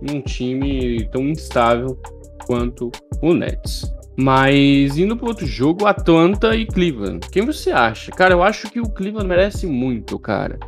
num 0.00 0.22
time 0.22 1.06
tão 1.12 1.22
instável 1.28 1.98
quanto 2.46 2.90
o 3.20 3.34
Nets. 3.34 3.84
Mas 4.16 4.98
indo 4.98 5.16
para 5.16 5.28
outro 5.28 5.46
jogo, 5.46 5.86
Atlanta 5.86 6.54
e 6.54 6.66
Cleveland. 6.66 7.26
Quem 7.30 7.44
você 7.44 7.70
acha? 7.70 8.10
Cara, 8.12 8.34
eu 8.34 8.42
acho 8.42 8.70
que 8.70 8.80
o 8.80 8.88
Cleveland 8.88 9.28
merece 9.28 9.66
muito, 9.66 10.18
cara. 10.18 10.58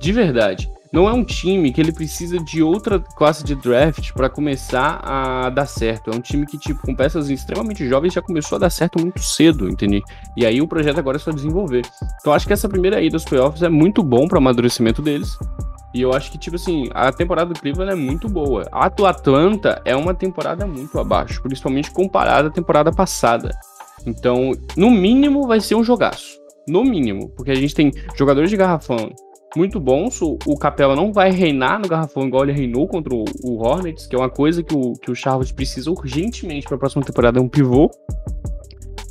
De 0.00 0.12
verdade 0.12 0.68
não 0.92 1.08
é 1.08 1.12
um 1.12 1.24
time 1.24 1.72
que 1.72 1.80
ele 1.80 1.90
precisa 1.90 2.38
de 2.38 2.62
outra 2.62 3.00
classe 3.00 3.42
de 3.42 3.54
draft 3.54 4.12
para 4.12 4.28
começar 4.28 5.00
a 5.02 5.48
dar 5.48 5.64
certo. 5.64 6.10
É 6.10 6.14
um 6.14 6.20
time 6.20 6.44
que, 6.44 6.58
tipo, 6.58 6.82
com 6.82 6.94
peças 6.94 7.30
extremamente 7.30 7.88
jovens 7.88 8.12
já 8.12 8.20
começou 8.20 8.56
a 8.56 8.58
dar 8.58 8.70
certo 8.70 9.00
muito 9.00 9.20
cedo, 9.20 9.70
entende? 9.70 10.02
E 10.36 10.44
aí 10.44 10.60
o 10.60 10.68
projeto 10.68 10.98
agora 10.98 11.16
é 11.16 11.20
só 11.20 11.30
desenvolver. 11.30 11.82
Então 12.20 12.34
acho 12.34 12.46
que 12.46 12.52
essa 12.52 12.68
primeira 12.68 13.00
ida 13.00 13.16
dos 13.16 13.24
playoffs 13.24 13.62
é 13.62 13.70
muito 13.70 14.02
bom 14.02 14.28
para 14.28 14.36
o 14.36 14.38
amadurecimento 14.38 15.00
deles. 15.00 15.38
E 15.94 16.00
eu 16.00 16.12
acho 16.12 16.30
que, 16.30 16.38
tipo 16.38 16.56
assim, 16.56 16.88
a 16.92 17.12
temporada 17.12 17.52
do 17.52 17.60
Cleveland 17.60 17.92
é 17.92 17.96
muito 17.96 18.28
boa. 18.28 18.66
A 18.72 18.88
do 18.88 19.04
Atlanta 19.06 19.80
é 19.84 19.94
uma 19.94 20.14
temporada 20.14 20.66
muito 20.66 20.98
abaixo, 20.98 21.42
principalmente 21.42 21.90
comparada 21.90 22.48
à 22.48 22.50
temporada 22.50 22.90
passada. 22.90 23.50
Então, 24.06 24.52
no 24.76 24.90
mínimo, 24.90 25.46
vai 25.46 25.60
ser 25.60 25.74
um 25.74 25.84
jogaço. 25.84 26.40
No 26.68 26.84
mínimo, 26.84 27.28
porque 27.30 27.50
a 27.50 27.54
gente 27.54 27.74
tem 27.74 27.92
jogadores 28.16 28.48
de 28.48 28.56
garrafão 28.56 29.10
muito 29.56 29.78
bons. 29.78 30.20
O, 30.22 30.56
Capela 30.58 30.96
não 30.96 31.12
vai 31.12 31.30
reinar 31.30 31.80
no 31.80 31.88
garrafão 31.88 32.26
igual 32.26 32.44
ele 32.44 32.52
reinou 32.52 32.86
contra 32.88 33.14
o, 33.14 33.24
o 33.44 33.62
Hornets, 33.62 34.06
que 34.06 34.14
é 34.14 34.18
uma 34.18 34.30
coisa 34.30 34.62
que 34.62 34.74
o, 34.74 34.92
que 34.94 35.10
o 35.10 35.14
Charles 35.14 35.52
precisa 35.52 35.90
urgentemente 35.90 36.66
para 36.66 36.76
a 36.76 36.78
próxima 36.78 37.04
temporada, 37.04 37.38
é 37.38 37.42
um 37.42 37.48
pivô. 37.48 37.90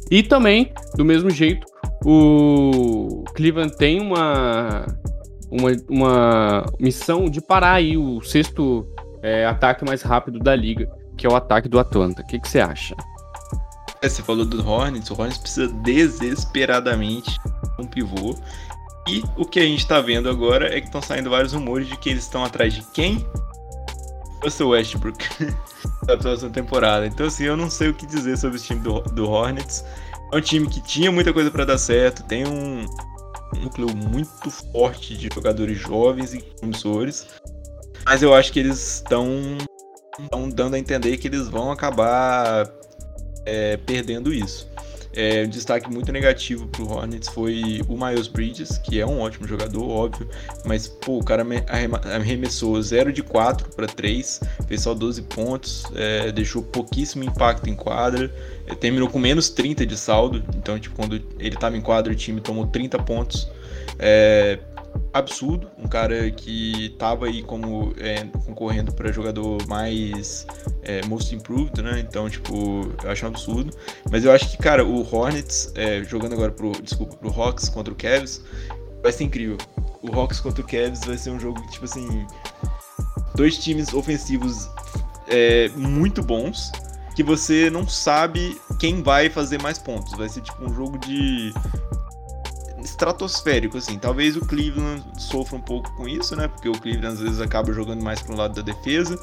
E 0.09 0.23
também, 0.23 0.73
do 0.95 1.05
mesmo 1.05 1.29
jeito, 1.29 1.65
o 2.03 3.23
Cleveland 3.33 3.75
tem 3.77 4.01
uma, 4.01 4.85
uma, 5.51 5.70
uma 5.89 6.65
missão 6.79 7.29
de 7.29 7.41
parar 7.41 7.74
aí 7.74 7.98
o 7.98 8.22
sexto 8.22 8.88
é, 9.22 9.46
ataque 9.46 9.84
mais 9.84 10.01
rápido 10.01 10.39
da 10.39 10.55
liga, 10.55 10.89
que 11.17 11.27
é 11.27 11.29
o 11.29 11.36
ataque 11.36 11.67
do 11.67 11.77
Atlanta. 11.77 12.22
O 12.22 12.25
que, 12.25 12.39
você 12.39 12.60
acha? 12.60 12.96
É, 14.01 14.08
você 14.08 14.24
falou 14.24 14.46
do 14.46 14.67
Hornets, 14.67 15.12
o 15.12 15.13
Hornets 15.13 15.38
precisa 15.38 15.67
desesperadamente 15.67 17.38
um 17.77 17.86
pivô. 17.86 18.36
E 19.08 19.24
o 19.36 19.46
que 19.46 19.60
a 19.60 19.63
gente 19.63 19.86
tá 19.86 20.00
vendo 20.00 20.29
agora 20.29 20.75
é 20.75 20.79
que 20.79 20.88
estão 20.88 21.01
saindo 21.01 21.29
vários 21.29 21.53
rumores 21.53 21.88
de 21.88 21.98
que 21.98 22.10
eles 22.10 22.24
estão 22.24 22.46
atrás 22.46 22.74
de 22.74 22.81
quem? 22.93 23.25
Russell 24.43 24.70
Westbrook 24.70 25.27
da 26.05 26.17
próxima 26.17 26.50
temporada. 26.50 27.05
Então, 27.05 27.27
assim, 27.27 27.43
eu 27.43 27.58
não 27.58 27.70
sei 27.70 27.89
o 27.89 27.93
que 27.93 28.05
dizer 28.05 28.38
sobre 28.38 28.58
esse 28.58 28.67
time 28.67 28.79
do, 28.79 29.01
do 29.01 29.29
Hornets. 29.29 29.84
É 30.31 30.38
um 30.38 30.41
time 30.41 30.67
que 30.67 30.81
tinha 30.81 31.12
muita 31.12 31.34
coisa 31.34 31.51
para 31.51 31.65
dar 31.65 31.77
certo, 31.77 32.24
tem 32.24 32.48
um 32.48 32.86
núcleo 33.60 33.96
muito 33.96 34.50
forte 34.72 35.17
de 35.17 35.29
jogadores 35.34 35.77
jovens 35.77 36.34
e 36.34 36.41
promissores. 36.41 37.27
Mas 38.05 38.24
eu 38.24 38.34
acho 38.34 38.51
que 38.51 38.60
eles 38.60 38.96
estão 38.96 39.58
dando 40.53 40.75
a 40.75 40.79
entender 40.79 41.17
que 41.17 41.27
eles 41.27 41.48
vão 41.48 41.72
acabar 41.72 42.72
é, 43.46 43.77
perdendo 43.77 44.34
isso. 44.34 44.70
É, 45.13 45.44
um 45.44 45.50
destaque 45.50 45.89
muito 45.91 46.12
negativo 46.12 46.68
pro 46.68 46.89
Hornets 46.89 47.27
foi 47.30 47.82
o 47.88 47.98
Miles 47.98 48.27
Bridges, 48.27 48.77
que 48.77 49.00
é 49.00 49.06
um 49.06 49.20
ótimo 49.20 49.46
jogador, 49.48 49.88
óbvio, 49.89 50.27
mas 50.65 50.88
pô, 50.88 51.20
o 51.20 51.24
cara 51.24 51.46
arremessou 52.15 52.82
0 52.82 53.12
de 53.12 53.22
4 53.22 53.70
para 53.75 53.88
3, 53.88 54.39
fez 54.68 54.82
só 54.82 54.94
12 54.94 55.24
pontos, 55.24 55.84
é, 55.96 56.32
deixou 56.32 56.63
pouquíssimo 56.63 57.24
impacto 57.24 57.70
em 57.70 57.75
quadra, 57.75 58.34
é, 58.65 58.74
terminou 58.74 59.10
com 59.10 59.20
menos 59.20 59.50
30 59.50 59.86
de 59.86 59.98
saldo, 59.98 60.44
então 60.56 60.80
tipo, 60.80 60.96
quando 60.96 61.15
ele 61.39 61.56
estava 61.56 61.75
em 61.75 61.82
quadra 61.82 62.13
o 62.13 62.15
time 62.15 62.39
tomou 62.39 62.68
30 62.68 62.98
pontos. 63.00 63.50
É, 64.00 64.60
absurdo, 65.13 65.70
um 65.77 65.88
cara 65.88 66.32
que 66.32 66.88
estava 66.88 67.25
aí 67.25 67.44
como 67.44 67.94
é, 67.98 68.24
concorrendo 68.46 68.94
para 68.94 69.12
jogador 69.12 69.65
mais 69.68 70.48
é, 70.84 71.06
most 71.06 71.36
improved, 71.36 71.82
né? 71.82 72.00
Então, 72.00 72.30
tipo, 72.30 72.94
eu 73.03 73.12
acho 73.12 73.25
um 73.25 73.30
absurdo. 73.30 73.75
Mas 74.10 74.24
eu 74.24 74.32
acho 74.32 74.50
que, 74.50 74.58
cara, 74.58 74.86
o 74.86 75.01
Hornets, 75.13 75.72
é, 75.75 76.03
jogando 76.03 76.34
agora 76.34 76.51
pro, 76.51 76.72
desculpa, 76.82 77.15
pro 77.18 77.30
Hawks 77.30 77.70
contra 77.70 77.94
o 77.94 77.98
Cavs, 77.98 78.41
vai 79.01 79.12
ser 79.12 79.25
incrível. 79.25 79.58
O 80.01 80.13
Hawks 80.18 80.39
contra 80.39 80.63
o 80.63 80.68
Cavs 80.68 81.01
vai 81.06 81.18
ser 81.18 81.32
um 81.32 81.39
jogo, 81.39 81.62
tipo 81.70 81.86
assim, 81.86 82.25
dois 83.36 83.58
times 83.58 83.94
ofensivos 83.94 84.70
é, 85.27 85.70
muito 85.70 86.24
bons, 86.24 86.72
que 87.15 87.24
você 87.24 87.70
não 87.70 87.88
sabe 87.88 88.60
quem 88.80 89.03
vai 89.03 89.30
fazer 89.30 89.62
mais 89.62 89.77
pontos. 89.77 90.13
Vai 90.18 90.30
ser 90.30 90.41
tipo 90.41 90.63
um 90.63 90.74
jogo 90.74 90.98
de 91.00 91.53
estratosférico, 92.83 93.77
assim. 93.77 93.97
Talvez 93.97 94.35
o 94.35 94.41
Cleveland 94.41 95.03
sofra 95.17 95.57
um 95.57 95.61
pouco 95.61 95.91
com 95.95 96.07
isso, 96.07 96.35
né? 96.35 96.47
Porque 96.47 96.69
o 96.69 96.73
Cleveland 96.73 97.13
às 97.13 97.19
vezes 97.19 97.41
acaba 97.41 97.71
jogando 97.73 98.03
mais 98.03 98.21
para 98.21 98.33
um 98.33 98.38
lado 98.38 98.55
da 98.55 98.61
defesa. 98.61 99.19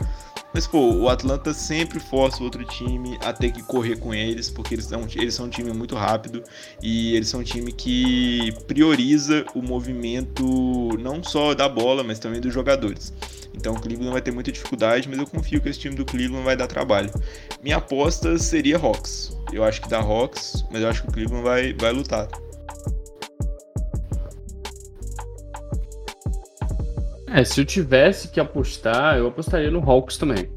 Mas, 0.52 0.66
pô, 0.66 0.92
o 0.92 1.08
Atlanta 1.08 1.52
sempre 1.52 2.00
força 2.00 2.40
o 2.40 2.44
outro 2.44 2.64
time 2.64 3.18
a 3.22 3.32
ter 3.32 3.52
que 3.52 3.62
correr 3.62 3.96
com 3.96 4.14
eles, 4.14 4.50
porque 4.50 4.74
eles 4.74 4.86
são, 4.86 5.06
eles 5.14 5.34
são 5.34 5.46
um 5.46 5.50
time 5.50 5.72
muito 5.72 5.94
rápido 5.94 6.42
e 6.82 7.14
eles 7.14 7.28
são 7.28 7.40
um 7.40 7.44
time 7.44 7.70
que 7.70 8.52
prioriza 8.66 9.44
o 9.54 9.60
movimento 9.60 10.88
não 10.98 11.22
só 11.22 11.54
da 11.54 11.68
bola, 11.68 12.02
mas 12.02 12.18
também 12.18 12.40
dos 12.40 12.52
jogadores. 12.52 13.12
Então 13.54 13.74
o 13.74 13.80
Cleveland 13.80 14.12
vai 14.12 14.22
ter 14.22 14.30
muita 14.30 14.50
dificuldade, 14.50 15.08
mas 15.08 15.18
eu 15.18 15.26
confio 15.26 15.60
que 15.60 15.68
esse 15.68 15.80
time 15.80 15.94
do 15.94 16.04
Cleveland 16.04 16.44
vai 16.44 16.56
dar 16.56 16.66
trabalho. 16.66 17.10
Minha 17.62 17.76
aposta 17.76 18.38
seria 18.38 18.78
Hawks. 18.78 19.36
Eu 19.52 19.64
acho 19.64 19.82
que 19.82 19.88
dá 19.88 19.98
Hawks, 19.98 20.64
mas 20.70 20.82
eu 20.82 20.88
acho 20.88 21.02
que 21.02 21.08
o 21.08 21.12
Cleveland 21.12 21.44
vai, 21.44 21.72
vai 21.74 21.92
lutar. 21.92 22.28
É, 27.32 27.44
se 27.44 27.60
eu 27.60 27.64
tivesse 27.64 28.28
que 28.28 28.40
apostar, 28.40 29.16
eu 29.18 29.28
apostaria 29.28 29.70
no 29.70 29.78
Hawks 29.78 30.16
também. 30.16 30.48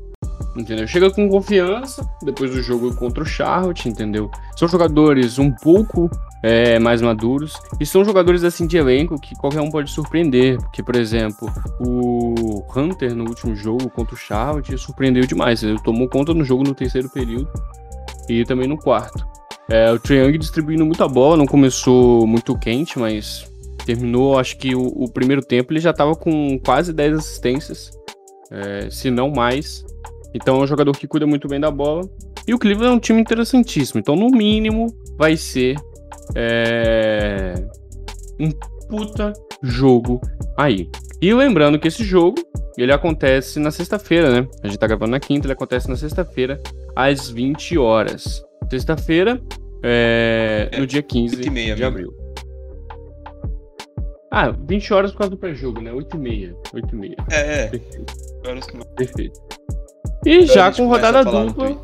Entendeu? 0.55 0.85
Chega 0.85 1.09
com 1.09 1.29
confiança 1.29 2.05
depois 2.23 2.51
do 2.51 2.61
jogo 2.61 2.93
contra 2.95 3.23
o 3.23 3.25
Charlotte, 3.25 3.87
entendeu? 3.87 4.29
São 4.55 4.67
jogadores 4.67 5.39
um 5.39 5.49
pouco 5.49 6.09
é, 6.43 6.77
mais 6.77 7.01
maduros 7.01 7.53
e 7.79 7.85
são 7.85 8.03
jogadores 8.03 8.43
assim 8.43 8.67
de 8.67 8.77
elenco 8.77 9.19
que 9.19 9.33
qualquer 9.35 9.61
um 9.61 9.69
pode 9.69 9.89
surpreender. 9.91 10.57
Porque, 10.57 10.83
por 10.83 10.95
exemplo, 10.95 11.49
o 11.79 12.65
Hunter 12.75 13.15
no 13.15 13.29
último 13.29 13.55
jogo 13.55 13.89
contra 13.89 14.13
o 14.13 14.17
Charlotte 14.17 14.77
surpreendeu 14.77 15.25
demais. 15.25 15.63
Ele 15.63 15.79
tomou 15.81 16.09
conta 16.09 16.33
no 16.33 16.43
jogo 16.43 16.63
no 16.63 16.75
terceiro 16.75 17.09
período 17.09 17.49
e 18.27 18.43
também 18.43 18.67
no 18.67 18.77
quarto. 18.77 19.25
É, 19.69 19.89
o 19.89 19.97
Triangle 19.97 20.37
distribuindo 20.37 20.85
muita 20.85 21.07
bola, 21.07 21.37
não 21.37 21.45
começou 21.45 22.27
muito 22.27 22.57
quente, 22.57 22.99
mas 22.99 23.49
Terminou, 23.85 24.37
acho 24.37 24.57
que 24.57 24.75
o, 24.75 24.85
o 24.87 25.11
primeiro 25.11 25.41
tempo 25.41 25.73
ele 25.73 25.79
já 25.79 25.91
estava 25.91 26.15
com 26.15 26.59
quase 26.59 26.93
10 26.93 27.17
assistências, 27.17 27.91
é, 28.51 28.89
se 28.89 29.09
não 29.09 29.29
mais. 29.29 29.85
Então 30.33 30.59
é 30.59 30.63
um 30.63 30.67
jogador 30.67 30.95
que 30.97 31.07
cuida 31.07 31.25
muito 31.25 31.47
bem 31.47 31.59
da 31.59 31.71
bola. 31.71 32.07
E 32.47 32.53
o 32.53 32.59
Cleveland 32.59 32.93
é 32.93 32.95
um 32.95 32.99
time 32.99 33.21
interessantíssimo. 33.21 33.99
Então, 33.99 34.15
no 34.15 34.29
mínimo, 34.29 34.87
vai 35.17 35.37
ser 35.37 35.75
é, 36.35 37.53
um 38.39 38.49
puta 38.89 39.33
jogo 39.61 40.19
aí. 40.57 40.89
E 41.21 41.33
lembrando 41.33 41.77
que 41.79 41.87
esse 41.87 42.03
jogo, 42.03 42.35
ele 42.77 42.91
acontece 42.91 43.59
na 43.59 43.69
sexta-feira, 43.69 44.41
né? 44.41 44.47
A 44.63 44.67
gente 44.67 44.79
tá 44.79 44.87
gravando 44.87 45.11
na 45.11 45.19
quinta, 45.19 45.45
ele 45.45 45.53
acontece 45.53 45.87
na 45.87 45.95
sexta-feira, 45.95 46.59
às 46.95 47.29
20 47.29 47.77
horas. 47.77 48.43
Sexta-feira, 48.69 49.39
é, 49.83 50.69
no 50.79 50.87
dia 50.87 51.03
15 51.03 51.35
de 51.35 51.83
abril. 51.83 52.20
Ah, 54.31 54.49
20 54.49 54.93
horas 54.93 55.11
por 55.11 55.17
causa 55.17 55.31
do 55.31 55.37
pré-jogo, 55.37 55.81
né? 55.81 55.91
8 55.91 56.15
e 56.15 56.19
meia. 56.19 56.55
8 56.73 56.95
e 56.95 56.97
meia. 56.97 57.17
É, 57.29 57.63
é. 57.63 57.67
Perfeito. 57.67 58.15
Perfeito. 58.95 59.41
E 60.25 60.45
já 60.45 60.71
com 60.71 60.87
rodada 60.87 61.23
dupla. 61.25 61.81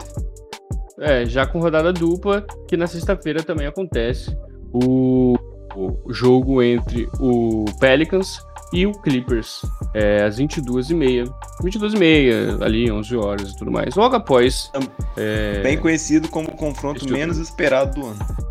É, 1.00 1.26
já 1.26 1.46
com 1.46 1.60
rodada 1.60 1.92
dupla, 1.92 2.46
que 2.68 2.78
na 2.78 2.88
sexta-feira 2.88 3.44
também 3.44 3.68
acontece 3.68 4.36
o, 4.74 5.36
o, 5.76 6.14
jogo 6.14 6.64
entre 6.64 7.08
o 7.20 7.66
Pelicans 7.80 8.40
e 8.74 8.86
o 8.86 8.94
Clippers, 8.94 9.62
é, 9.94 10.24
às 10.24 10.40
22h30. 10.40 11.30
22h30, 11.62 12.62
ali, 12.64 12.90
11 12.90 13.16
horas 13.18 13.52
e 13.52 13.58
tudo 13.58 13.72
mais. 13.72 13.94
Logo 13.96 14.16
após. 14.16 14.72
É, 15.18 15.62
Bem 15.62 15.78
conhecido 15.78 16.30
como 16.30 16.48
o 16.48 16.56
confronto 16.56 17.08
menos 17.12 17.38
esperado 17.38 18.00
do 18.00 18.08
ano. 18.08 18.47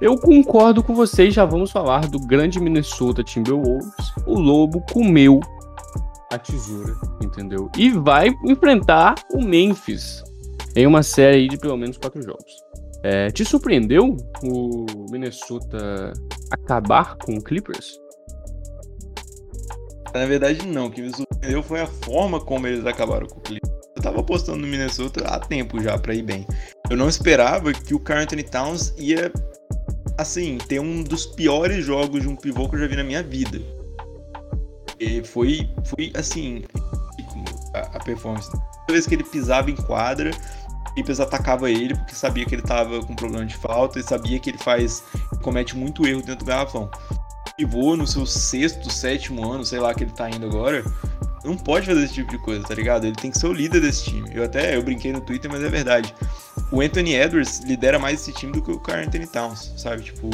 Eu 0.00 0.18
concordo 0.18 0.82
com 0.82 0.94
vocês, 0.94 1.32
já 1.32 1.44
vamos 1.44 1.70
falar 1.70 2.08
do 2.08 2.18
grande 2.18 2.60
Minnesota 2.60 3.22
Timberwolves. 3.22 3.94
O 4.26 4.38
Lobo 4.38 4.84
comeu 4.92 5.40
a 6.32 6.38
tesoura, 6.38 6.94
entendeu? 7.22 7.70
E 7.76 7.90
vai 7.90 8.30
enfrentar 8.44 9.14
o 9.32 9.40
Memphis 9.40 10.22
em 10.74 10.86
uma 10.86 11.02
série 11.02 11.46
de 11.46 11.56
pelo 11.56 11.76
menos 11.76 11.96
quatro 11.96 12.20
jogos. 12.22 12.64
É, 13.04 13.30
te 13.30 13.44
surpreendeu 13.44 14.16
o 14.42 14.86
Minnesota 15.10 16.12
acabar 16.50 17.16
com 17.16 17.36
o 17.36 17.42
Clippers? 17.42 18.00
Na 20.12 20.26
verdade, 20.26 20.66
não. 20.66 20.86
O 20.86 20.90
que 20.90 21.02
me 21.02 21.14
surpreendeu 21.14 21.62
foi 21.62 21.80
a 21.80 21.86
forma 21.86 22.40
como 22.40 22.66
eles 22.66 22.84
acabaram 22.84 23.26
com 23.26 23.38
o 23.38 23.42
Clippers. 23.42 23.74
Eu 23.96 24.02
tava 24.02 24.20
apostando 24.20 24.58
no 24.58 24.66
Minnesota 24.66 25.24
há 25.26 25.38
tempo 25.38 25.80
já 25.80 25.96
para 25.98 26.14
ir 26.14 26.22
bem. 26.22 26.46
Eu 26.90 26.96
não 26.96 27.08
esperava 27.08 27.72
que 27.72 27.94
o 27.94 28.00
Carl 28.00 28.22
Anthony 28.22 28.42
Towns 28.42 28.92
ia 28.98 29.32
assim, 30.16 30.58
ter 30.58 30.80
um 30.80 31.02
dos 31.02 31.26
piores 31.26 31.84
jogos 31.84 32.22
de 32.22 32.28
um 32.28 32.36
pivô 32.36 32.68
que 32.68 32.76
eu 32.76 32.80
já 32.80 32.86
vi 32.86 32.96
na 32.96 33.04
minha 33.04 33.22
vida. 33.22 33.60
E 34.98 35.22
foi, 35.22 35.68
foi 35.84 36.12
assim, 36.14 36.64
a, 37.74 37.80
a 37.96 38.04
performance. 38.04 38.50
Toda 38.50 38.92
vez 38.92 39.06
que 39.06 39.14
ele 39.14 39.24
pisava 39.24 39.70
em 39.70 39.76
quadra, 39.76 40.30
Clippers 40.94 41.20
atacava 41.20 41.70
ele 41.70 41.94
porque 41.94 42.14
sabia 42.14 42.44
que 42.46 42.54
ele 42.54 42.62
tava 42.62 43.00
com 43.04 43.14
problema 43.14 43.44
de 43.44 43.56
falta 43.56 43.98
e 43.98 44.02
sabia 44.02 44.38
que 44.38 44.50
ele 44.50 44.58
faz, 44.58 45.02
comete 45.42 45.76
muito 45.76 46.06
erro 46.06 46.20
dentro 46.20 46.36
do 46.36 46.44
garrafão. 46.44 46.88
Pivô 47.56 47.96
no 47.96 48.06
seu 48.06 48.24
sexto, 48.24 48.90
sétimo 48.90 49.52
ano, 49.52 49.64
sei 49.64 49.80
lá 49.80 49.94
que 49.94 50.04
ele 50.04 50.12
tá 50.12 50.28
indo 50.30 50.46
agora, 50.46 50.84
não 51.44 51.56
pode 51.56 51.86
fazer 51.86 52.04
esse 52.04 52.14
tipo 52.14 52.30
de 52.30 52.38
coisa, 52.38 52.64
tá 52.64 52.74
ligado? 52.74 53.04
Ele 53.04 53.16
tem 53.16 53.30
que 53.30 53.38
ser 53.38 53.46
o 53.46 53.52
líder 53.52 53.80
desse 53.80 54.04
time. 54.04 54.28
Eu 54.32 54.44
até 54.44 54.76
eu 54.76 54.82
brinquei 54.82 55.12
no 55.12 55.20
Twitter, 55.20 55.50
mas 55.50 55.62
é 55.62 55.68
verdade 55.68 56.14
o 56.74 56.80
Anthony 56.80 57.14
Edwards 57.14 57.60
lidera 57.60 58.00
mais 58.00 58.20
esse 58.20 58.32
time 58.32 58.52
do 58.52 58.60
que 58.60 58.72
o 58.72 58.80
Carl 58.80 59.06
Anthony 59.06 59.28
Towns, 59.28 59.72
sabe? 59.76 60.02
Tipo, 60.02 60.28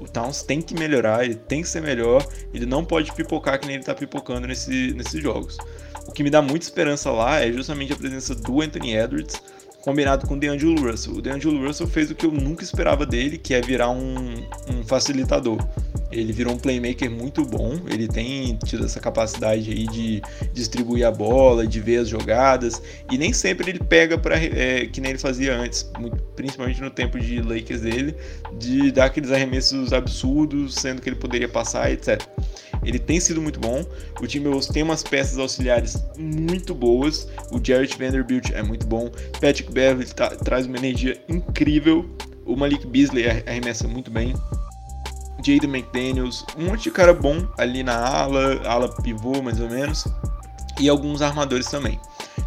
o 0.00 0.08
Towns 0.08 0.42
tem 0.42 0.62
que 0.62 0.74
melhorar, 0.74 1.24
ele 1.24 1.34
tem 1.34 1.60
que 1.60 1.68
ser 1.68 1.82
melhor, 1.82 2.26
ele 2.54 2.64
não 2.64 2.82
pode 2.82 3.12
pipocar 3.12 3.60
que 3.60 3.66
nem 3.66 3.76
ele 3.76 3.84
tá 3.84 3.94
pipocando 3.94 4.46
nesse, 4.46 4.94
nesses 4.94 5.22
jogos. 5.22 5.58
O 6.06 6.12
que 6.12 6.22
me 6.22 6.30
dá 6.30 6.40
muita 6.40 6.64
esperança 6.64 7.10
lá 7.10 7.40
é 7.40 7.52
justamente 7.52 7.92
a 7.92 7.96
presença 7.96 8.34
do 8.34 8.62
Anthony 8.62 8.96
Edwards 8.96 9.42
combinado 9.86 10.26
com 10.26 10.34
o 10.34 10.36
DeAngelo 10.36 10.90
Russell. 10.90 11.14
O 11.14 11.22
DeAngelo 11.22 11.64
Russell 11.64 11.86
fez 11.86 12.10
o 12.10 12.14
que 12.16 12.26
eu 12.26 12.32
nunca 12.32 12.64
esperava 12.64 13.06
dele, 13.06 13.38
que 13.38 13.54
é 13.54 13.60
virar 13.60 13.88
um, 13.88 14.34
um 14.68 14.82
facilitador. 14.84 15.64
Ele 16.10 16.32
virou 16.32 16.54
um 16.54 16.58
playmaker 16.58 17.08
muito 17.08 17.44
bom, 17.44 17.78
ele 17.88 18.08
tem 18.08 18.56
tido 18.64 18.84
essa 18.84 18.98
capacidade 18.98 19.70
aí 19.70 19.86
de 19.86 20.20
distribuir 20.52 21.06
a 21.06 21.12
bola, 21.12 21.64
de 21.64 21.80
ver 21.80 21.98
as 21.98 22.08
jogadas, 22.08 22.82
e 23.12 23.16
nem 23.16 23.32
sempre 23.32 23.70
ele 23.70 23.78
pega 23.78 24.18
para 24.18 24.36
é, 24.36 24.86
que 24.86 25.00
nem 25.00 25.12
ele 25.12 25.20
fazia 25.20 25.56
antes, 25.56 25.88
principalmente 26.34 26.80
no 26.80 26.90
tempo 26.90 27.20
de 27.20 27.40
Lakers 27.40 27.82
dele, 27.82 28.16
de 28.58 28.90
dar 28.90 29.04
aqueles 29.04 29.30
arremessos 29.30 29.92
absurdos, 29.92 30.74
sendo 30.74 31.00
que 31.00 31.08
ele 31.08 31.16
poderia 31.16 31.48
passar, 31.48 31.92
etc. 31.92 32.20
Ele 32.86 32.98
tem 32.98 33.18
sido 33.20 33.42
muito 33.42 33.58
bom. 33.58 33.84
O 34.20 34.26
time 34.26 34.48
tem 34.72 34.82
umas 34.82 35.02
peças 35.02 35.38
auxiliares 35.38 36.02
muito 36.16 36.74
boas. 36.74 37.28
O 37.50 37.60
Jarrett 37.62 37.98
Vanderbilt 37.98 38.50
é 38.52 38.62
muito 38.62 38.86
bom. 38.86 39.10
Patrick 39.40 39.70
Beverly 39.72 40.06
tá, 40.06 40.28
traz 40.28 40.66
uma 40.66 40.76
energia 40.76 41.20
incrível. 41.28 42.08
O 42.46 42.56
Malik 42.56 42.86
Beasley 42.86 43.26
arremessa 43.28 43.88
muito 43.88 44.10
bem. 44.10 44.34
Jaden 45.44 45.70
McDaniels, 45.70 46.44
um 46.56 46.66
monte 46.66 46.84
de 46.84 46.90
cara 46.90 47.12
bom 47.12 47.46
ali 47.58 47.82
na 47.82 47.96
ala, 47.96 48.60
ala 48.64 48.88
pivô 49.02 49.42
mais 49.42 49.60
ou 49.60 49.68
menos, 49.68 50.08
e 50.80 50.88
alguns 50.88 51.22
armadores 51.22 51.66
também. 51.66 52.00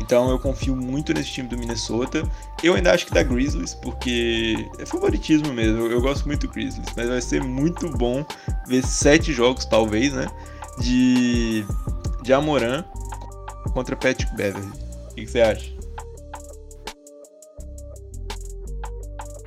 Então 0.09 0.27
eu 0.31 0.39
confio 0.39 0.75
muito 0.75 1.13
nesse 1.13 1.29
time 1.29 1.47
do 1.47 1.55
Minnesota. 1.55 2.23
Eu 2.63 2.73
ainda 2.73 2.91
acho 2.91 3.05
que 3.05 3.13
dá 3.13 3.21
Grizzlies, 3.21 3.75
porque 3.75 4.55
é 4.79 4.85
favoritismo 4.87 5.53
mesmo. 5.53 5.85
Eu, 5.85 6.01
gosto 6.01 6.25
muito 6.25 6.47
do 6.47 6.51
Grizzlies, 6.51 6.89
mas 6.97 7.09
vai 7.09 7.21
ser 7.21 7.43
muito 7.43 7.87
bom 7.89 8.25
ver 8.67 8.83
sete 8.83 9.31
jogos, 9.31 9.65
talvez, 9.65 10.11
né? 10.13 10.25
De, 10.79 11.63
de 12.23 12.33
Amoran 12.33 12.83
contra 13.71 13.95
Patrick 13.95 14.35
Beverly. 14.35 14.71
O 15.11 15.13
que, 15.13 15.25
que 15.25 15.27
você 15.27 15.41
acha? 15.41 15.71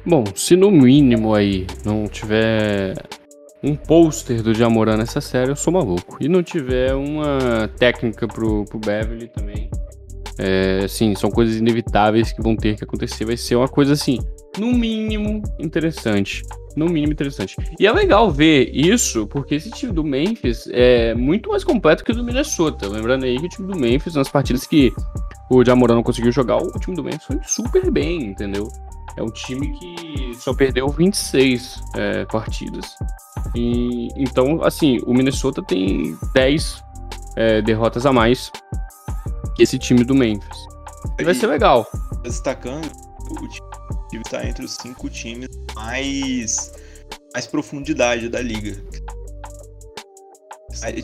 Bom, 0.07 0.23
se 0.33 0.55
no 0.55 0.71
mínimo 0.71 1.35
aí 1.35 1.67
não 1.85 2.07
tiver 2.07 2.95
um 3.65 3.75
pôster 3.75 4.41
do 4.45 4.55
Jamoran 4.55 4.97
nessa 4.97 5.21
série, 5.21 5.51
eu 5.51 5.57
sou 5.57 5.73
maluco. 5.73 6.19
E 6.21 6.29
não 6.29 6.41
tiver 6.41 6.95
uma 6.95 7.69
técnica 7.81 8.29
pro, 8.29 8.65
pro 8.67 8.79
Beverly 8.79 9.27
também. 9.27 9.69
É, 10.39 10.87
sim, 10.89 11.15
são 11.15 11.31
coisas 11.31 11.57
inevitáveis 11.57 12.33
que 12.33 12.43
vão 12.43 12.57
ter 12.57 12.77
que 12.77 12.85
acontecer. 12.85 13.25
Vai 13.25 13.37
ser 13.37 13.57
uma 13.57 13.69
coisa 13.69 13.93
assim, 13.93 14.19
no 14.59 14.73
mínimo 14.73 15.43
interessante. 15.59 16.43
No 16.77 16.87
mínimo 16.87 17.13
interessante. 17.13 17.57
E 17.79 17.87
é 17.87 17.93
legal 17.93 18.31
ver 18.31 18.71
isso, 18.75 19.27
porque 19.27 19.55
esse 19.55 19.71
time 19.71 19.93
do 19.93 20.03
Memphis 20.03 20.67
é 20.73 21.15
muito 21.15 21.51
mais 21.51 21.65
completo 21.65 22.05
que 22.05 22.13
o 22.13 22.15
do 22.15 22.25
Minnesota. 22.25 22.89
Lembrando 22.89 23.25
aí 23.25 23.39
que 23.39 23.47
o 23.47 23.49
time 23.49 23.73
do 23.73 23.79
Memphis, 23.79 24.15
nas 24.15 24.29
partidas 24.29 24.67
que 24.67 24.93
o 25.51 25.65
Jamoran 25.65 25.97
não 25.97 26.03
conseguiu 26.03 26.33
jogar, 26.33 26.57
o 26.57 26.79
time 26.79 26.97
do 26.97 27.05
Memphis 27.05 27.25
foi 27.25 27.39
super 27.45 27.91
bem, 27.91 28.25
entendeu? 28.25 28.69
É 29.17 29.23
um 29.23 29.31
time 29.31 29.71
que 29.79 30.35
só 30.35 30.55
perdeu 30.55 30.89
26 30.89 31.83
é, 31.95 32.25
partidas. 32.25 32.97
E, 33.55 34.09
então, 34.17 34.63
assim, 34.63 34.99
o 35.07 35.13
Minnesota 35.13 35.63
tem 35.63 36.17
10 36.35 36.83
é, 37.37 37.63
derrotas 37.63 38.07
a 38.07 38.13
mais 38.13 38.51
esse 39.63 39.79
time 39.79 40.05
do 40.05 40.15
Memphis. 40.15 40.59
E 41.19 41.25
vai 41.25 41.35
ser 41.35 41.47
legal. 41.47 41.87
Destacando, 42.23 42.91
o 43.31 43.49
time 43.49 44.23
está 44.25 44.47
entre 44.47 44.65
os 44.65 44.75
cinco 44.75 45.09
times 45.09 45.49
mais, 45.75 46.73
mais 47.33 47.47
profundidade 47.47 48.29
da 48.29 48.41
liga. 48.41 48.77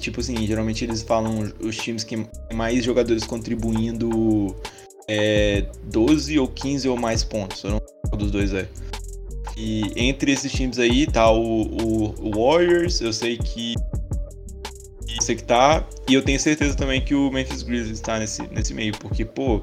Tipo 0.00 0.20
assim, 0.20 0.46
geralmente 0.46 0.84
eles 0.84 1.02
falam 1.02 1.52
os 1.60 1.76
times 1.76 2.02
que 2.02 2.26
mais 2.52 2.84
jogadores 2.84 3.24
contribuindo 3.24 4.56
é, 5.06 5.66
12 5.84 6.38
ou 6.38 6.48
15 6.48 6.88
ou 6.88 6.96
mais 6.96 7.22
pontos. 7.22 7.62
Eu 7.62 7.70
não 7.70 7.78
sei 7.78 7.96
qual 8.08 8.16
dos 8.18 8.30
dois 8.30 8.52
é. 8.52 8.68
E 9.56 9.92
entre 9.96 10.32
esses 10.32 10.52
times 10.52 10.78
aí 10.78 11.06
tá 11.06 11.30
o, 11.30 11.62
o, 11.62 12.14
o 12.20 12.30
Warriors, 12.30 13.00
eu 13.00 13.12
sei 13.12 13.36
que. 13.36 13.74
Sei 15.28 15.36
que 15.36 15.44
tá. 15.44 15.86
E 16.08 16.14
eu 16.14 16.22
tenho 16.22 16.40
certeza 16.40 16.74
também 16.74 17.02
que 17.02 17.14
o 17.14 17.30
Memphis 17.30 17.62
Grizzlies 17.62 18.00
tá 18.00 18.18
nesse, 18.18 18.40
nesse 18.50 18.72
meio, 18.72 18.96
porque, 18.96 19.26
pô, 19.26 19.60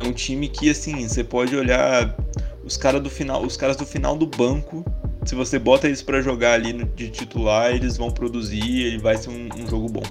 é 0.00 0.06
um 0.06 0.12
time 0.14 0.48
que 0.48 0.70
assim, 0.70 1.06
você 1.06 1.22
pode 1.22 1.54
olhar 1.54 2.16
os 2.64 2.78
caras 2.78 3.02
do 3.02 3.10
final, 3.10 3.44
os 3.44 3.58
caras 3.58 3.76
do 3.76 3.84
final 3.84 4.16
do 4.16 4.26
banco. 4.26 4.82
Se 5.26 5.34
você 5.34 5.58
bota 5.58 5.86
eles 5.86 6.00
para 6.00 6.22
jogar 6.22 6.54
ali 6.54 6.72
de 6.94 7.10
titular, 7.10 7.72
eles 7.72 7.98
vão 7.98 8.10
produzir, 8.10 8.86
ele 8.86 8.96
vai 8.96 9.18
ser 9.18 9.28
um, 9.28 9.50
um 9.54 9.68
jogo 9.68 9.86
bom. 9.86 10.02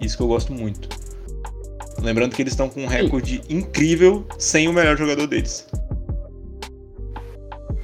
Isso 0.00 0.16
que 0.16 0.22
eu 0.22 0.28
gosto 0.28 0.54
muito. 0.54 0.88
Lembrando 1.98 2.34
que 2.34 2.40
eles 2.40 2.54
estão 2.54 2.70
com 2.70 2.84
um 2.84 2.86
recorde 2.86 3.42
incrível 3.46 4.26
sem 4.38 4.68
o 4.68 4.72
melhor 4.72 4.96
jogador 4.96 5.26
deles. 5.26 5.68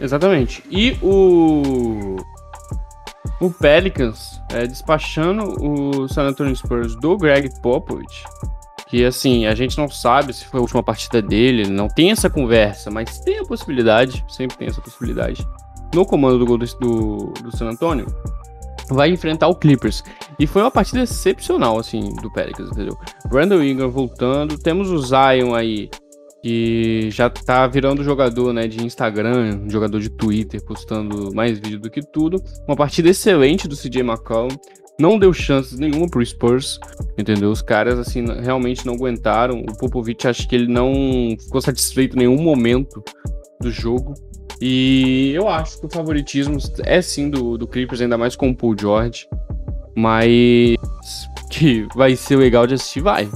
Exatamente. 0.01 0.65
E 0.71 0.97
o. 1.03 2.17
O 3.41 3.51
Pelicans 3.51 4.41
é, 4.51 4.67
despachando 4.67 5.63
o 5.63 6.09
San 6.09 6.23
Antonio 6.23 6.57
Spurs 6.57 6.97
do 6.97 7.17
Greg 7.17 7.51
Popovich. 7.61 8.25
Que 8.89 9.05
assim, 9.05 9.47
a 9.47 9.55
gente 9.55 9.77
não 9.77 9.91
sabe 9.91 10.33
se 10.33 10.45
foi 10.47 10.59
a 10.59 10.63
última 10.63 10.83
partida 10.83 11.21
dele, 11.21 11.69
não 11.69 11.89
tem 11.89 12.13
essa 12.13 12.31
conversa, 12.31 12.91
mas 12.91 13.19
tem 13.21 13.41
a 13.41 13.45
possibilidade, 13.45 14.25
sempre 14.29 14.57
tem 14.57 14.69
essa 14.69 14.81
possibilidade. 14.81 15.47
No 15.95 16.07
comando 16.07 16.45
do, 16.45 16.57
do, 16.57 17.33
do 17.43 17.57
San 17.57 17.69
Antonio, 17.69 18.07
vai 18.89 19.11
enfrentar 19.11 19.49
o 19.49 19.55
Clippers. 19.55 20.05
E 20.39 20.47
foi 20.47 20.63
uma 20.63 20.71
partida 20.71 21.03
excepcional, 21.03 21.79
assim, 21.79 22.15
do 22.23 22.31
Pelicans, 22.33 22.71
entendeu? 22.71 22.97
Brandon 23.29 23.63
Ingram 23.63 23.91
voltando, 23.91 24.59
temos 24.59 24.91
o 24.91 24.99
Zion 24.99 25.55
aí, 25.55 25.91
que 26.47 27.11
já 27.11 27.29
tá 27.29 27.67
virando 27.67 28.05
jogador, 28.05 28.53
né, 28.53 28.69
de 28.69 28.87
Instagram, 28.87 29.69
jogador 29.69 29.99
de 29.99 30.09
Twitter, 30.09 30.63
postando 30.63 31.35
mais 31.35 31.59
vídeo 31.59 31.81
do 31.81 31.91
que 31.91 32.01
tudo. 32.01 32.41
Uma 32.69 32.77
partida 32.77 33.09
excelente 33.09 33.67
do 33.67 33.77
CJ 33.77 34.03
McCollum. 34.03 34.57
Não 34.97 35.19
deu 35.19 35.33
chances 35.33 35.77
nenhuma 35.77 36.09
pro 36.09 36.25
Spurs, 36.25 36.79
entendeu? 37.19 37.51
Os 37.51 37.61
caras, 37.61 37.99
assim, 37.99 38.25
realmente 38.41 38.87
não 38.87 38.95
aguentaram. 38.95 39.59
O 39.59 39.77
Popovich, 39.77 40.29
acho 40.29 40.49
que 40.49 40.55
ele 40.55 40.69
não 40.69 41.37
ficou 41.37 41.61
satisfeito 41.61 42.15
em 42.15 42.21
nenhum 42.21 42.41
momento 42.41 43.03
do 43.61 43.73
jogo. 43.73 44.15
E 44.61 45.33
eu 45.35 45.49
acho 45.49 45.81
que 45.81 45.87
o 45.87 45.91
favoritismo 45.91 46.59
é 46.85 47.03
sim 47.03 47.29
do, 47.29 47.59
do 47.59 47.67
Clippers, 47.67 48.01
ainda 48.01 48.17
mais 48.17 48.37
com 48.37 48.51
o 48.51 48.57
Paul 48.57 48.77
George. 48.79 49.29
Mas 49.97 50.77
que 51.51 51.89
vai 51.97 52.15
ser 52.15 52.37
legal 52.37 52.69
de 52.69 52.75
assistir, 52.75 53.01
vai. 53.01 53.29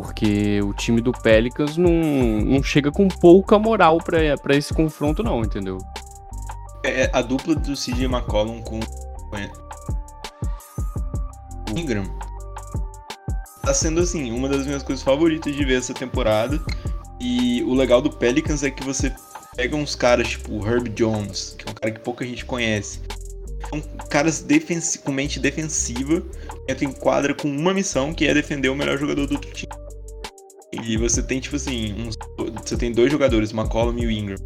Porque 0.00 0.62
o 0.62 0.72
time 0.72 1.00
do 1.00 1.10
Pelicans 1.10 1.76
não, 1.76 1.90
não 1.90 2.62
chega 2.62 2.92
com 2.92 3.08
pouca 3.08 3.58
moral 3.58 3.98
para 3.98 4.56
esse 4.56 4.72
confronto, 4.72 5.24
não, 5.24 5.40
entendeu? 5.40 5.76
É, 6.84 7.02
é, 7.02 7.10
a 7.12 7.20
dupla 7.20 7.56
do 7.56 7.74
CJ 7.74 8.04
McCollum 8.04 8.62
com 8.62 8.78
o 8.78 8.82
Ingram 11.76 12.04
tá 13.64 13.74
sendo 13.74 14.00
assim, 14.00 14.30
uma 14.30 14.48
das 14.48 14.66
minhas 14.66 14.84
coisas 14.84 15.02
favoritas 15.02 15.52
de 15.52 15.64
ver 15.64 15.78
essa 15.78 15.92
temporada. 15.92 16.62
E 17.18 17.64
o 17.64 17.74
legal 17.74 18.00
do 18.00 18.08
Pelicans 18.08 18.62
é 18.62 18.70
que 18.70 18.84
você 18.84 19.12
pega 19.56 19.74
uns 19.74 19.96
caras 19.96 20.28
tipo 20.28 20.52
o 20.52 20.64
Herb 20.64 20.90
Jones, 20.90 21.56
que 21.58 21.66
é 21.66 21.70
um 21.72 21.74
cara 21.74 21.92
que 21.92 22.00
pouca 22.00 22.24
gente 22.24 22.44
conhece. 22.44 23.00
São 23.68 23.80
caras 24.08 24.42
defensi 24.42 25.00
com 25.00 25.10
mente 25.10 25.40
defensiva, 25.40 26.22
entra 26.68 26.84
em 26.84 26.92
quadra 26.92 27.34
com 27.34 27.48
uma 27.48 27.74
missão, 27.74 28.14
que 28.14 28.28
é 28.28 28.32
defender 28.32 28.68
o 28.68 28.76
melhor 28.76 28.96
jogador 28.96 29.26
do 29.26 29.36
time. 29.38 29.72
E 30.88 30.96
você 30.96 31.22
tem, 31.22 31.38
tipo 31.38 31.54
assim, 31.54 32.08
você 32.64 32.74
tem 32.74 32.90
dois 32.90 33.12
jogadores, 33.12 33.52
McCollum 33.52 33.98
e 33.98 34.06
o 34.06 34.10
Ingram 34.10 34.38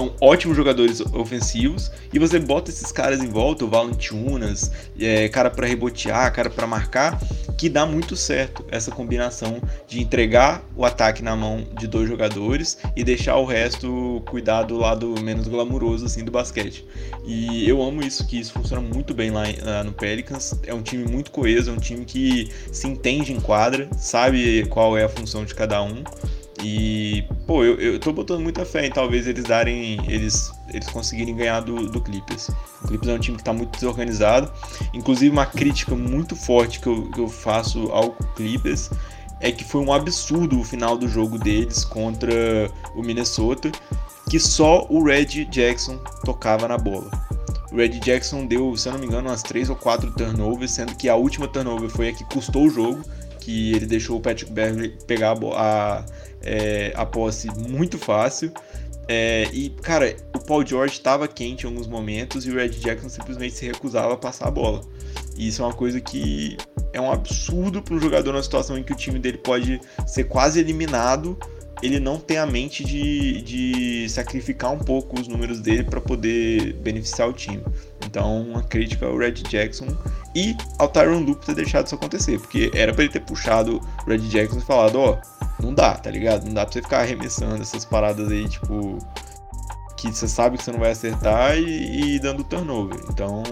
são 0.00 0.14
ótimos 0.18 0.56
jogadores 0.56 1.02
ofensivos 1.12 1.92
e 2.10 2.18
você 2.18 2.38
bota 2.38 2.70
esses 2.70 2.90
caras 2.90 3.22
em 3.22 3.28
volta, 3.28 3.66
o 3.66 3.68
Valentiunas, 3.68 4.70
é, 4.98 5.28
cara 5.28 5.50
para 5.50 5.66
rebotear, 5.66 6.32
cara 6.32 6.48
para 6.48 6.66
marcar, 6.66 7.20
que 7.58 7.68
dá 7.68 7.84
muito 7.84 8.16
certo 8.16 8.64
essa 8.70 8.90
combinação 8.90 9.60
de 9.86 10.00
entregar 10.00 10.64
o 10.74 10.86
ataque 10.86 11.22
na 11.22 11.36
mão 11.36 11.66
de 11.78 11.86
dois 11.86 12.08
jogadores 12.08 12.78
e 12.96 13.04
deixar 13.04 13.36
o 13.36 13.44
resto 13.44 14.22
cuidar 14.26 14.62
do 14.62 14.78
lado 14.78 15.14
menos 15.20 15.46
glamuroso 15.46 16.06
assim 16.06 16.24
do 16.24 16.30
basquete. 16.30 16.86
E 17.26 17.68
eu 17.68 17.82
amo 17.82 18.02
isso, 18.02 18.26
que 18.26 18.40
isso 18.40 18.54
funciona 18.54 18.80
muito 18.80 19.12
bem 19.12 19.30
lá, 19.30 19.42
lá 19.62 19.84
no 19.84 19.92
Pelicans. 19.92 20.58
É 20.66 20.72
um 20.72 20.80
time 20.80 21.04
muito 21.04 21.30
coeso, 21.30 21.70
é 21.70 21.74
um 21.74 21.78
time 21.78 22.06
que 22.06 22.50
se 22.72 22.86
entende 22.86 23.34
em 23.34 23.40
quadra, 23.40 23.86
sabe 23.98 24.64
qual 24.70 24.96
é 24.96 25.04
a 25.04 25.08
função 25.10 25.44
de 25.44 25.54
cada 25.54 25.82
um. 25.82 26.02
E, 26.62 27.24
pô, 27.46 27.64
eu, 27.64 27.80
eu 27.80 27.98
tô 27.98 28.12
botando 28.12 28.40
muita 28.40 28.64
fé 28.64 28.86
em 28.86 28.90
talvez 28.90 29.26
eles 29.26 29.44
darem. 29.44 29.98
Eles, 30.06 30.52
eles 30.72 30.88
conseguirem 30.88 31.34
ganhar 31.34 31.60
do, 31.60 31.86
do 31.86 32.00
Clippers. 32.00 32.50
O 32.82 32.88
Clippers 32.88 33.08
é 33.08 33.14
um 33.14 33.18
time 33.18 33.36
que 33.36 33.44
tá 33.44 33.52
muito 33.52 33.72
desorganizado. 33.72 34.52
Inclusive, 34.92 35.30
uma 35.30 35.46
crítica 35.46 35.94
muito 35.94 36.36
forte 36.36 36.80
que 36.80 36.86
eu, 36.86 37.10
que 37.10 37.20
eu 37.20 37.28
faço 37.28 37.90
ao 37.92 38.12
Clippers 38.36 38.90
é 39.40 39.50
que 39.50 39.64
foi 39.64 39.80
um 39.80 39.92
absurdo 39.92 40.60
o 40.60 40.64
final 40.64 40.96
do 40.98 41.08
jogo 41.08 41.38
deles 41.38 41.84
contra 41.84 42.70
o 42.94 43.02
Minnesota, 43.02 43.72
que 44.28 44.38
só 44.38 44.86
o 44.90 45.02
Red 45.02 45.46
Jackson 45.46 45.96
tocava 46.24 46.68
na 46.68 46.76
bola. 46.76 47.10
O 47.72 47.76
Red 47.76 48.00
Jackson 48.00 48.44
deu, 48.44 48.76
se 48.76 48.88
eu 48.88 48.92
não 48.92 49.00
me 49.00 49.06
engano, 49.06 49.28
umas 49.28 49.42
3 49.42 49.70
ou 49.70 49.76
4 49.76 50.10
turnovers, 50.12 50.72
sendo 50.72 50.94
que 50.94 51.08
a 51.08 51.16
última 51.16 51.48
turnover 51.48 51.88
foi 51.88 52.08
a 52.08 52.12
que 52.12 52.24
custou 52.24 52.66
o 52.66 52.70
jogo, 52.70 53.02
que 53.40 53.72
ele 53.72 53.86
deixou 53.86 54.18
o 54.18 54.20
Patrick 54.20 54.52
Beverly 54.52 54.96
pegar 55.06 55.34
a, 55.56 56.04
é, 56.42 56.92
a 56.94 57.04
posse 57.06 57.48
muito 57.68 57.98
fácil. 57.98 58.52
É, 59.08 59.48
e, 59.52 59.70
cara, 59.70 60.14
o 60.36 60.38
Paul 60.38 60.64
George 60.64 60.94
estava 60.94 61.26
quente 61.26 61.64
em 61.64 61.68
alguns 61.68 61.88
momentos 61.88 62.46
e 62.46 62.50
o 62.50 62.54
Red 62.54 62.68
Jackson 62.68 63.08
simplesmente 63.08 63.54
se 63.54 63.66
recusava 63.66 64.14
a 64.14 64.16
passar 64.16 64.46
a 64.46 64.50
bola. 64.52 64.82
E 65.36 65.48
isso 65.48 65.62
é 65.62 65.64
uma 65.64 65.74
coisa 65.74 66.00
que 66.00 66.56
é 66.92 67.00
um 67.00 67.10
absurdo 67.10 67.82
para 67.82 67.94
um 67.94 68.00
jogador 68.00 68.32
na 68.32 68.42
situação 68.42 68.78
em 68.78 68.84
que 68.84 68.92
o 68.92 68.96
time 68.96 69.18
dele 69.18 69.38
pode 69.38 69.80
ser 70.06 70.24
quase 70.24 70.60
eliminado. 70.60 71.36
Ele 71.82 71.98
não 71.98 72.18
tem 72.18 72.36
a 72.36 72.46
mente 72.46 72.84
de, 72.84 73.42
de 73.42 74.08
sacrificar 74.08 74.70
um 74.70 74.78
pouco 74.78 75.18
os 75.18 75.26
números 75.26 75.60
dele 75.60 75.82
para 75.82 76.00
poder 76.00 76.74
beneficiar 76.74 77.28
o 77.28 77.32
time. 77.32 77.64
Então, 78.06 78.42
uma 78.42 78.62
crítica 78.62 79.06
ao 79.06 79.16
Red 79.16 79.32
Jackson 79.32 79.86
e 80.34 80.56
ao 80.78 80.88
Tyron 80.88 81.20
Lupe 81.20 81.44
ter 81.44 81.54
deixado 81.54 81.86
isso 81.86 81.94
acontecer, 81.94 82.38
porque 82.38 82.70
era 82.74 82.92
para 82.92 83.02
ele 83.02 83.12
ter 83.12 83.20
puxado 83.20 83.80
o 84.06 84.08
Red 84.08 84.18
Jackson 84.18 84.58
e 84.58 84.62
falado: 84.62 84.98
Ó, 84.98 85.18
oh, 85.18 85.62
não 85.62 85.74
dá, 85.74 85.94
tá 85.94 86.10
ligado? 86.10 86.44
Não 86.46 86.54
dá 86.54 86.64
pra 86.64 86.72
você 86.72 86.82
ficar 86.82 87.00
arremessando 87.00 87.60
essas 87.60 87.84
paradas 87.84 88.30
aí, 88.30 88.48
tipo. 88.48 88.98
Que 89.96 90.10
você 90.10 90.26
sabe 90.26 90.56
que 90.56 90.64
você 90.64 90.72
não 90.72 90.78
vai 90.78 90.92
acertar 90.92 91.58
e, 91.58 92.14
e 92.14 92.18
dando 92.20 92.42
turnover. 92.42 92.98
Então 93.10 93.42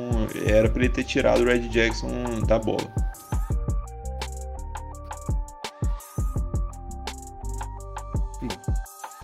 era 0.47 0.69
pra 0.69 0.83
ele 0.83 0.93
ter 0.93 1.05
tirado 1.05 1.43
o 1.43 1.45
Red 1.45 1.69
Jackson 1.69 2.09
da 2.47 2.59
bola. 2.59 2.88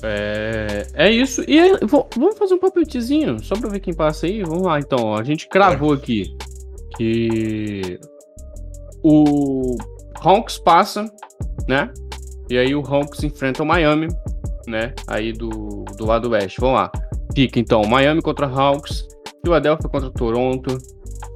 É, 0.02 0.86
é 0.92 1.10
isso. 1.10 1.42
E 1.48 1.78
vamos 1.86 2.36
fazer 2.36 2.52
um 2.52 2.58
palpitezinho, 2.58 3.42
só 3.42 3.56
pra 3.56 3.70
ver 3.70 3.80
quem 3.80 3.94
passa 3.94 4.26
aí. 4.26 4.42
Vamos 4.42 4.64
lá, 4.64 4.78
então. 4.78 5.14
A 5.14 5.22
gente 5.22 5.48
cravou 5.48 5.94
aqui 5.94 6.36
que 6.96 7.98
o 9.02 9.76
Hawks 10.20 10.58
passa, 10.58 11.10
né? 11.68 11.92
E 12.48 12.58
aí 12.58 12.74
o 12.74 12.80
Hawks 12.80 13.22
enfrenta 13.22 13.62
o 13.62 13.66
Miami, 13.66 14.08
né? 14.66 14.94
Aí 15.06 15.32
do, 15.32 15.84
do 15.96 16.06
lado 16.06 16.30
oeste. 16.30 16.60
Vamos 16.60 16.76
lá. 16.76 16.92
fica 17.34 17.58
então 17.58 17.82
Miami 17.84 18.22
contra 18.22 18.46
Hawks, 18.46 19.06
Philadelphia 19.44 19.88
contra 19.88 20.10
Toronto, 20.10 20.78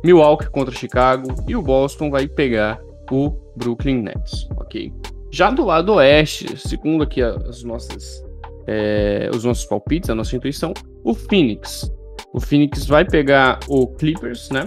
Milwaukee 0.04 0.50
contra 0.50 0.74
Chicago 0.74 1.28
e 1.46 1.56
o 1.56 1.62
Boston 1.62 2.10
vai 2.10 2.26
pegar 2.26 2.80
o 3.10 3.30
Brooklyn 3.56 4.02
Nets, 4.02 4.48
ok? 4.56 4.92
Já 5.30 5.50
do 5.50 5.64
lado 5.64 5.94
oeste, 5.94 6.56
segundo 6.56 7.02
aqui 7.02 7.20
as 7.22 7.62
nossas, 7.62 8.24
é, 8.66 9.30
os 9.34 9.44
nossos 9.44 9.66
palpites, 9.66 10.08
a 10.08 10.14
nossa 10.14 10.36
intuição, 10.36 10.72
o 11.04 11.14
Phoenix. 11.14 11.92
O 12.32 12.40
Phoenix 12.40 12.86
vai 12.86 13.04
pegar 13.04 13.58
o 13.68 13.86
Clippers, 13.86 14.50
né? 14.50 14.64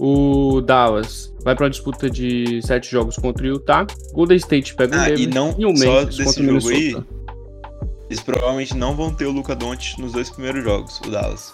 O 0.00 0.60
Dallas 0.60 1.32
vai 1.44 1.54
para 1.54 1.64
uma 1.64 1.70
disputa 1.70 2.10
de 2.10 2.60
sete 2.62 2.90
jogos 2.90 3.16
contra 3.16 3.44
o 3.44 3.46
Utah. 3.46 3.86
Golden 4.12 4.36
State 4.36 4.74
pega 4.74 4.96
Ah, 4.96 5.04
o 5.10 5.14
e 5.14 5.26
Denver 5.26 5.34
não 5.34 5.54
e 5.58 5.66
o 5.66 5.76
só 5.76 5.84
Memphis 5.84 6.24
contra 6.24 6.42
o 6.42 6.60
jogo 6.60 6.68
aí, 6.70 6.76
Minnesota. 6.80 7.06
eles 8.10 8.20
provavelmente 8.22 8.76
não 8.76 8.96
vão 8.96 9.12
ter 9.14 9.26
o 9.26 9.30
Luca 9.30 9.54
Doncic 9.54 9.98
nos 10.00 10.12
dois 10.12 10.30
primeiros 10.30 10.64
jogos, 10.64 11.00
o 11.06 11.10
Dallas. 11.10 11.52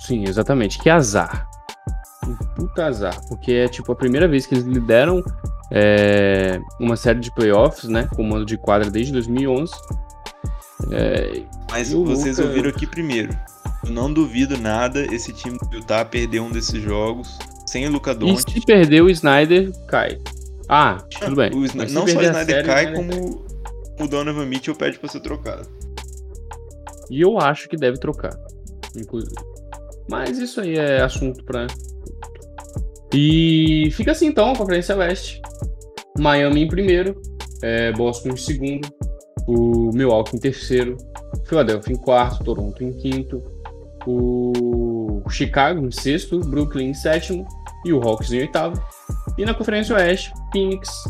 Sim, 0.00 0.24
exatamente. 0.28 0.78
Que 0.78 0.88
azar. 0.90 1.48
Um 2.26 2.36
puta 2.54 2.86
azar. 2.86 3.18
Porque 3.28 3.52
é 3.52 3.68
tipo 3.68 3.90
a 3.92 3.96
primeira 3.96 4.28
vez 4.28 4.46
que 4.46 4.54
eles 4.54 4.64
lideram 4.64 5.22
é, 5.72 6.60
uma 6.78 6.96
série 6.96 7.20
de 7.20 7.34
playoffs, 7.34 7.88
né? 7.88 8.08
Comando 8.14 8.44
de 8.46 8.56
quadra 8.56 8.90
desde 8.90 9.12
2011. 9.12 9.72
É, 10.92 11.42
Mas 11.70 11.90
E 11.90 11.94
vocês 11.96 12.36
Luka- 12.38 12.48
ouviram 12.48 12.70
aqui 12.70 12.86
primeiro. 12.86 13.36
Eu 13.84 13.92
não 13.92 14.12
duvido 14.12 14.56
nada 14.58 15.04
esse 15.14 15.32
time 15.32 15.58
do 15.58 15.76
Utah 15.76 16.04
perder 16.04 16.40
um 16.40 16.50
desses 16.50 16.80
jogos 16.82 17.38
sem 17.74 17.88
o 17.88 17.90
Luca 17.90 18.12
e 18.12 18.14
Doncic. 18.14 18.52
se 18.52 18.60
perder 18.64 19.02
o 19.02 19.10
Snyder, 19.10 19.72
cai. 19.88 20.16
Ah, 20.68 20.98
tudo 21.18 21.34
bem. 21.34 21.52
O 21.52 21.64
Sna- 21.64 21.86
não 21.86 22.06
só 22.06 22.18
o 22.18 22.22
Snyder 22.22 22.46
série, 22.46 22.66
cai, 22.68 22.86
né? 22.86 22.92
como 22.92 23.44
o 24.00 24.06
Donovan 24.06 24.46
Mitchell 24.46 24.76
pede 24.76 24.96
pra 24.96 25.08
ser 25.08 25.18
trocado. 25.18 25.68
E 27.10 27.20
eu 27.20 27.36
acho 27.40 27.68
que 27.68 27.76
deve 27.76 27.98
trocar, 27.98 28.30
inclusive. 28.96 29.34
Mas 30.08 30.38
isso 30.38 30.60
aí 30.60 30.76
é 30.76 31.02
assunto 31.02 31.44
pra. 31.44 31.66
E 33.12 33.90
fica 33.90 34.12
assim 34.12 34.26
então, 34.26 34.52
a 34.52 34.56
Conferência 34.56 34.94
Leste. 34.94 35.42
Miami 36.16 36.62
em 36.62 36.68
primeiro, 36.68 37.20
é, 37.60 37.90
Boston 37.90 38.30
em 38.30 38.36
segundo, 38.36 38.88
o 39.48 39.90
Milwaukee 39.92 40.36
em 40.36 40.38
terceiro, 40.38 40.96
Philadelphia 41.44 41.92
em 41.92 41.96
quarto, 41.96 42.44
Toronto 42.44 42.84
em 42.84 42.92
quinto, 42.92 43.42
o 44.06 45.20
Chicago 45.28 45.84
em 45.84 45.90
sexto, 45.90 46.38
Brooklyn 46.38 46.90
em 46.90 46.94
sétimo 46.94 47.44
e 47.84 47.92
o 47.92 48.00
Hawks 48.02 48.32
em 48.32 48.40
oitavo. 48.40 48.80
E 49.36 49.44
na 49.44 49.54
Conferência 49.54 49.96
Oeste, 49.96 50.32
Phoenix, 50.52 51.04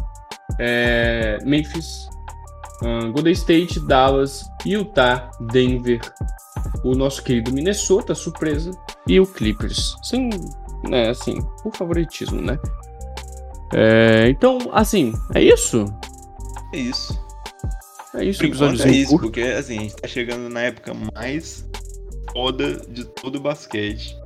é, 0.59 1.39
Memphis, 1.45 2.09
ahn, 2.83 3.13
Golden 3.13 3.33
State, 3.33 3.81
Dallas, 3.81 4.45
Utah, 4.65 5.31
Denver, 5.53 6.01
o 6.83 6.95
nosso 6.95 7.23
querido 7.23 7.53
Minnesota, 7.53 8.15
surpresa, 8.15 8.71
e 9.07 9.21
o 9.21 9.27
Clippers. 9.27 9.97
Sem, 10.03 10.31
né, 10.89 11.11
assim, 11.11 11.41
por 11.63 11.75
favoritismo, 11.77 12.41
né? 12.41 12.59
É, 13.73 14.29
então, 14.29 14.59
assim, 14.73 15.13
é 15.35 15.43
isso? 15.43 15.85
É 16.73 16.79
isso. 16.79 17.25
É 18.15 18.25
isso, 18.25 18.39
Por 18.39 18.47
enquanto 18.47 18.63
é 18.63 18.67
episódiozinho 18.75 18.95
isso, 19.03 19.11
curto. 19.11 19.23
porque 19.25 19.41
assim, 19.43 19.79
a 19.79 19.83
gente 19.83 19.97
tá 19.97 20.07
chegando 20.07 20.49
na 20.49 20.61
época 20.61 20.93
mais 21.15 21.69
foda 22.33 22.77
de 22.89 23.05
todo 23.05 23.37
o 23.37 23.41
basquete. 23.41 24.17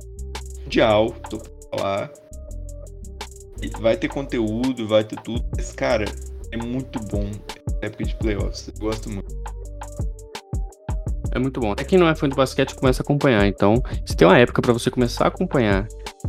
Mundial, 0.63 1.09
tô 1.29 1.39
pra 1.39 1.79
falar. 1.79 2.11
Vai 3.79 3.97
ter 3.97 4.07
conteúdo, 4.07 4.87
vai 4.87 5.03
ter 5.03 5.19
tudo. 5.21 5.43
Mas, 5.55 5.71
cara, 5.71 6.05
é 6.51 6.57
muito 6.57 6.99
bom 6.99 7.29
a 7.81 7.85
época 7.85 8.03
de 8.03 8.15
playoffs. 8.15 8.67
Eu 8.67 8.79
gosto 8.79 9.09
muito. 9.09 9.35
É 11.31 11.39
muito 11.39 11.59
bom. 11.59 11.71
Até 11.71 11.83
quem 11.83 11.99
não 11.99 12.07
é 12.07 12.15
fã 12.15 12.27
de 12.27 12.35
basquete 12.35 12.75
começa 12.75 13.01
a 13.01 13.03
acompanhar. 13.03 13.45
Então, 13.47 13.81
se 14.05 14.15
tem 14.15 14.27
uma 14.27 14.37
época 14.37 14.61
pra 14.61 14.73
você 14.73 14.89
começar 14.89 15.25
a 15.25 15.27
acompanhar 15.27 15.87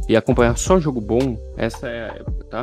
e 0.08 0.16
acompanhar 0.16 0.56
só 0.56 0.78
jogo 0.78 1.00
bom, 1.00 1.36
essa 1.56 1.88
é 1.88 2.10
a 2.10 2.14
época, 2.14 2.44
tá? 2.46 2.62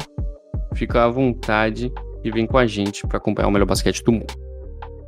Fica 0.76 1.06
à 1.06 1.10
vontade 1.10 1.92
e 2.24 2.32
vem 2.32 2.46
com 2.46 2.58
a 2.58 2.68
gente 2.68 3.06
pra 3.08 3.18
acompanhar 3.18 3.48
o 3.48 3.52
melhor 3.52 3.66
basquete 3.66 4.04
do 4.04 4.12
mundo. 4.12 4.34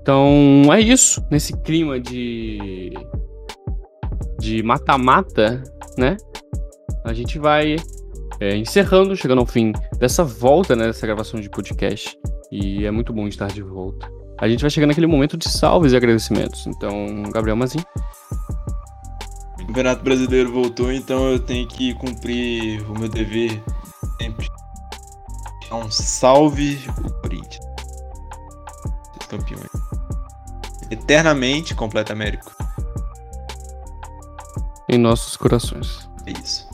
Então, 0.02 0.74
é 0.74 0.80
isso. 0.80 1.24
Nesse 1.30 1.56
clima 1.62 2.00
de 2.00 2.94
de 4.40 4.64
mata-mata, 4.64 5.62
né? 5.98 6.16
A 7.04 7.14
gente 7.14 7.38
vai 7.38 7.76
é, 8.40 8.56
encerrando, 8.56 9.16
chegando 9.16 9.40
ao 9.40 9.46
fim 9.46 9.72
dessa 9.98 10.24
volta, 10.24 10.76
né? 10.76 10.88
Dessa 10.88 11.06
gravação 11.06 11.40
de 11.40 11.50
podcast. 11.50 12.18
E 12.52 12.86
é 12.86 12.92
muito 12.92 13.14
bom 13.14 13.28
estar 13.28 13.48
de 13.48 13.62
volta. 13.62 14.10
A 14.40 14.48
gente 14.48 14.62
vai 14.62 14.70
chegar 14.70 14.88
naquele 14.88 15.08
momento 15.08 15.38
de 15.38 15.50
salves 15.50 15.92
e 15.92 15.98
agradecimentos. 15.98 16.66
Então, 16.66 17.24
Gabriel 17.34 17.58
Mazin. 17.58 17.80
O 19.62 19.66
Campeonato 19.68 20.04
Brasileiro 20.04 20.52
voltou, 20.52 20.92
então 20.92 21.30
eu 21.32 21.40
tenho 21.40 21.68
que 21.68 21.94
cumprir 21.96 22.82
o 22.90 22.98
meu 22.98 23.10
dever 23.10 23.62
sempre. 24.20 24.48
Um 25.72 25.92
salve 25.92 26.80
o 27.06 27.14
Corinthians. 27.22 27.70
Campeões. 29.30 29.70
Eternamente 30.90 31.76
completa 31.76 32.14
Américo. 32.14 32.52
Em 34.88 34.98
nossos 34.98 35.38
corações. 35.38 36.10
É 36.26 36.32
isso. 36.32 36.69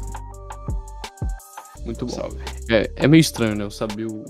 Muito 2.01 2.05
bom. 2.07 2.21
Salve. 2.21 2.37
É, 2.69 2.89
é 2.95 3.07
meio 3.07 3.21
estranho, 3.21 3.55
né? 3.55 3.63
Eu 3.63 3.71
saber 3.71 4.05
o, 4.05 4.23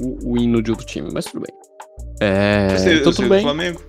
o, 0.00 0.30
o- 0.32 0.38
hino 0.38 0.62
de 0.62 0.70
outro 0.70 0.86
time, 0.86 1.08
mas 1.12 1.24
tudo 1.26 1.40
bem. 1.46 1.56
É, 2.20 2.68
Você, 2.76 2.94
então 3.00 3.12
tudo 3.12 3.24
é 3.24 3.28
do 3.28 3.34
bem. 3.34 3.42
Flamengo? 3.42 3.82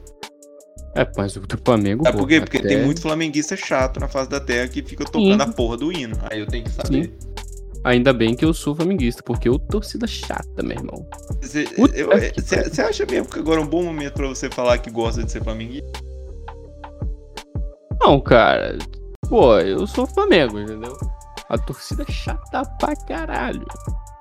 É, 0.95 1.07
mas 1.15 1.35
o 1.35 1.39
do 1.41 1.57
Flamengo. 1.63 2.03
Sabe 2.03 2.17
pô, 2.17 2.23
por 2.23 2.29
quê? 2.29 2.39
Porque 2.41 2.57
até- 2.57 2.67
tem 2.69 2.83
muito 2.83 3.01
flamenguista 3.01 3.55
chato 3.55 3.99
na 3.99 4.07
face 4.07 4.29
da 4.29 4.39
terra 4.39 4.67
que 4.67 4.81
fica 4.83 5.05
tocando 5.05 5.41
a 5.41 5.47
porra 5.47 5.77
do 5.77 5.91
hino. 5.91 6.17
Aí 6.29 6.39
eu 6.39 6.47
tenho 6.47 6.63
que 6.63 6.71
saber. 6.71 7.13
Ainda 7.83 8.11
bem 8.11 8.35
que 8.35 8.43
eu 8.43 8.53
sou 8.53 8.75
flamenguista, 8.75 9.21
porque 9.23 9.47
eu 9.47 9.57
torcida 9.59 10.07
chata, 10.07 10.63
meu 10.63 10.75
irmão. 10.77 11.07
Você- 11.41 11.67
você 12.71 12.81
acha 12.81 13.05
mesmo 13.05 13.27
que 13.29 13.39
agora 13.39 13.61
é 13.61 13.63
um 13.63 13.67
bom 13.67 13.83
momento 13.83 14.13
pra 14.15 14.27
você 14.27 14.49
falar 14.49 14.77
que 14.79 14.89
gosta 14.89 15.23
de 15.23 15.31
ser 15.31 15.43
flamenguista? 15.43 15.87
Não, 18.01 18.19
cara. 18.19 18.77
Pô, 19.29 19.57
eu 19.59 19.85
sou 19.87 20.07
Flamengo, 20.07 20.59
entendeu? 20.59 20.97
A 21.49 21.57
torcida 21.57 22.03
é 22.07 22.11
chata 22.11 22.63
pra 22.79 22.95
caralho. 22.95 23.65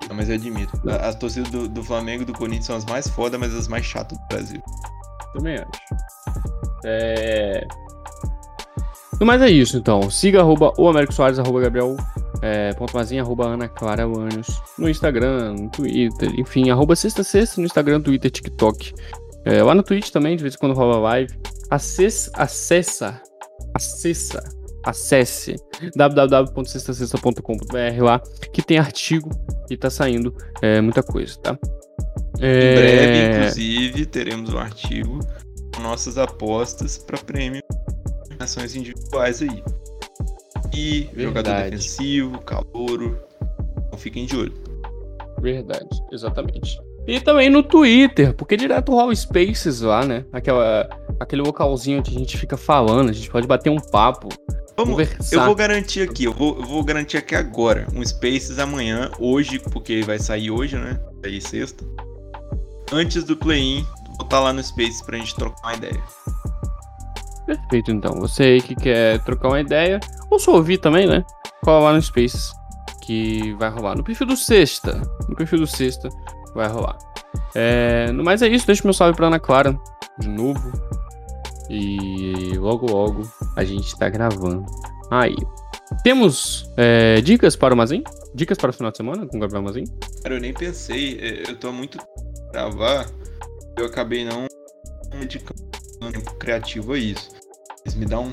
Não, 0.08 0.16
mas 0.16 0.28
eu 0.28 0.36
admito. 0.36 0.80
As 0.88 1.14
torcidas 1.16 1.50
do, 1.50 1.68
do 1.68 1.82
Flamengo 1.82 2.22
e 2.22 2.26
do 2.26 2.32
Corinthians 2.32 2.66
são 2.66 2.76
as 2.76 2.84
mais 2.84 3.08
fodas, 3.08 3.38
mas 3.38 3.54
as 3.54 3.68
mais 3.68 3.84
chatas 3.84 4.16
do 4.18 4.26
Brasil. 4.28 4.62
Também 5.34 5.56
acho. 5.56 5.70
É. 6.84 7.66
Mas 9.20 9.42
é 9.42 9.50
isso, 9.50 9.76
então. 9.76 10.08
Siga 10.10 10.40
arroba 10.40 10.72
o 10.78 10.88
Américo 10.88 11.12
Soares, 11.12 11.38
arroba 11.38 11.60
Gabriel 11.60 11.96
é, 12.42 12.72
ponto 12.74 12.94
Mazinha, 12.94 13.22
arroba 13.22 13.46
Ana 13.46 13.68
Clara 13.68 14.04
Anjos, 14.04 14.60
no 14.78 14.88
Instagram, 14.88 15.54
no 15.54 15.70
Twitter, 15.70 16.38
enfim, 16.38 16.70
arroba 16.70 16.94
Sexta 16.94 17.24
Sexta 17.24 17.60
no 17.60 17.66
Instagram, 17.66 18.00
Twitter, 18.00 18.30
TikTok. 18.30 18.94
É, 19.44 19.62
lá 19.62 19.74
no 19.74 19.82
Twitch 19.82 20.10
também, 20.10 20.36
de 20.36 20.42
vez 20.42 20.54
em 20.54 20.58
quando 20.58 20.74
rola 20.74 20.98
live. 20.98 21.32
Acesse, 21.70 22.30
acessa, 22.34 23.20
acessa, 23.74 24.42
acesse 24.86 25.56
www.sextasexta.com.br 25.96 28.02
lá, 28.02 28.20
que 28.52 28.62
tem 28.62 28.78
artigo 28.78 29.28
e 29.68 29.76
tá 29.76 29.90
saindo 29.90 30.32
é, 30.62 30.80
muita 30.80 31.02
coisa, 31.02 31.36
tá? 31.40 31.58
Em 32.38 32.44
É, 32.44 32.74
breve, 32.74 33.38
inclusive, 33.38 34.06
teremos 34.06 34.54
um 34.54 34.58
artigo 34.58 35.18
com 35.74 35.82
nossas 35.82 36.16
apostas 36.16 36.96
pra 36.98 37.18
prêmio 37.18 37.60
ações 38.38 38.76
individuais 38.76 39.42
aí. 39.42 39.62
E 40.74 41.08
jogador 41.16 41.50
Verdade. 41.50 41.70
defensivo, 41.70 42.38
calouro. 42.40 43.18
Então 43.86 43.98
fiquem 43.98 44.26
de 44.26 44.36
olho. 44.36 44.52
Verdade, 45.40 45.88
exatamente. 46.12 46.78
E 47.06 47.20
também 47.20 47.48
no 47.48 47.62
Twitter, 47.62 48.34
porque 48.34 48.56
direto 48.56 48.92
rola 48.92 49.14
Spaces 49.14 49.80
lá, 49.80 50.04
né? 50.04 50.24
Aquela, 50.32 50.88
aquele 51.20 51.42
localzinho 51.42 52.02
que 52.02 52.10
a 52.10 52.18
gente 52.18 52.36
fica 52.36 52.56
falando, 52.56 53.10
a 53.10 53.12
gente 53.12 53.30
pode 53.30 53.46
bater 53.46 53.70
um 53.70 53.78
papo, 53.78 54.28
Vamos, 54.76 54.92
conversar. 54.92 55.36
eu 55.36 55.44
vou 55.44 55.54
garantir 55.54 56.02
aqui, 56.02 56.24
eu 56.24 56.32
vou, 56.32 56.56
eu 56.56 56.64
vou 56.64 56.84
garantir 56.84 57.16
aqui 57.16 57.34
agora. 57.34 57.86
Um 57.94 58.04
Spaces 58.04 58.58
amanhã, 58.58 59.10
hoje, 59.18 59.58
porque 59.58 60.02
vai 60.02 60.18
sair 60.18 60.50
hoje, 60.50 60.76
né? 60.76 61.00
Sair 61.22 61.40
sexta. 61.40 61.84
Antes 62.92 63.24
do 63.24 63.36
play-in, 63.36 63.86
vou 64.16 64.24
estar 64.24 64.40
lá 64.40 64.52
no 64.52 64.62
Spaces 64.62 65.00
pra 65.02 65.16
gente 65.16 65.34
trocar 65.34 65.60
uma 65.62 65.74
ideia. 65.74 66.02
Perfeito, 67.46 67.90
então. 67.90 68.20
Você 68.20 68.42
aí 68.42 68.60
que 68.60 68.74
quer 68.74 69.22
trocar 69.24 69.48
uma 69.48 69.60
ideia, 69.60 69.98
ou 70.30 70.38
só 70.38 70.52
ouvir 70.52 70.78
também, 70.78 71.06
né? 71.06 71.24
Cola 71.64 71.86
lá 71.86 71.92
no 71.94 72.02
Spaces, 72.02 72.52
que 73.00 73.54
vai 73.54 73.70
rolar. 73.70 73.96
No 73.96 74.04
perfil 74.04 74.26
do 74.26 74.36
Sexta, 74.36 75.00
no 75.28 75.34
perfil 75.34 75.60
do 75.60 75.66
Sexta, 75.66 76.08
vai 76.54 76.68
rolar. 76.68 76.98
É, 77.54 78.12
no 78.12 78.22
mais 78.22 78.42
é 78.42 78.48
isso, 78.48 78.66
deixa 78.66 78.82
meu 78.84 78.92
salve 78.92 79.16
pra 79.16 79.28
Ana 79.28 79.38
Clara, 79.38 79.78
de 80.18 80.28
novo. 80.28 80.72
E 81.70 82.52
logo, 82.58 82.90
logo, 82.90 83.22
a 83.56 83.64
gente 83.64 83.98
tá 83.98 84.08
gravando 84.08 84.64
aí. 85.10 85.36
Temos 86.02 86.70
é, 86.76 87.20
dicas 87.20 87.56
para 87.56 87.74
o 87.74 87.76
Mazin? 87.76 88.02
Dicas 88.34 88.58
para 88.58 88.70
o 88.70 88.72
final 88.72 88.90
de 88.90 88.96
semana 88.98 89.26
com 89.26 89.36
o 89.36 89.40
Gabriel 89.40 89.62
Mazin? 89.62 89.84
Cara, 90.22 90.34
eu 90.34 90.40
nem 90.40 90.52
pensei, 90.52 91.18
é, 91.20 91.50
eu 91.50 91.56
tô 91.56 91.72
muito 91.72 91.98
gravar, 92.52 93.06
eu 93.78 93.86
acabei 93.86 94.24
não 94.24 94.46
dedicando 95.18 95.66
tempo 96.12 96.34
criativo 96.34 96.92
a 96.92 96.98
isso. 96.98 97.30
Mas 97.84 97.94
me 97.94 98.06
dá 98.06 98.18
um. 98.20 98.32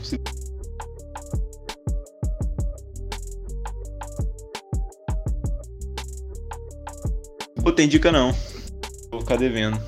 Pô, 7.62 7.72
tem 7.72 7.88
dica 7.88 8.12
não. 8.12 8.34
Vou 9.12 9.22
ficar 9.22 9.38
devendo. 9.38 9.80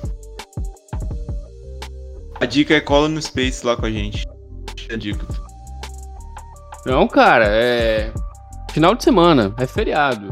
A 2.40 2.46
dica 2.46 2.74
é 2.74 2.80
cola 2.80 3.08
no 3.08 3.20
Space 3.20 3.64
lá 3.64 3.76
com 3.76 3.86
a 3.86 3.90
gente. 3.90 4.24
A 4.96 4.98
dica. 4.98 5.26
Não, 6.86 7.06
cara, 7.06 7.44
é. 7.48 8.10
Final 8.72 8.94
de 8.94 9.04
semana, 9.04 9.54
é 9.58 9.66
fériado. 9.66 10.28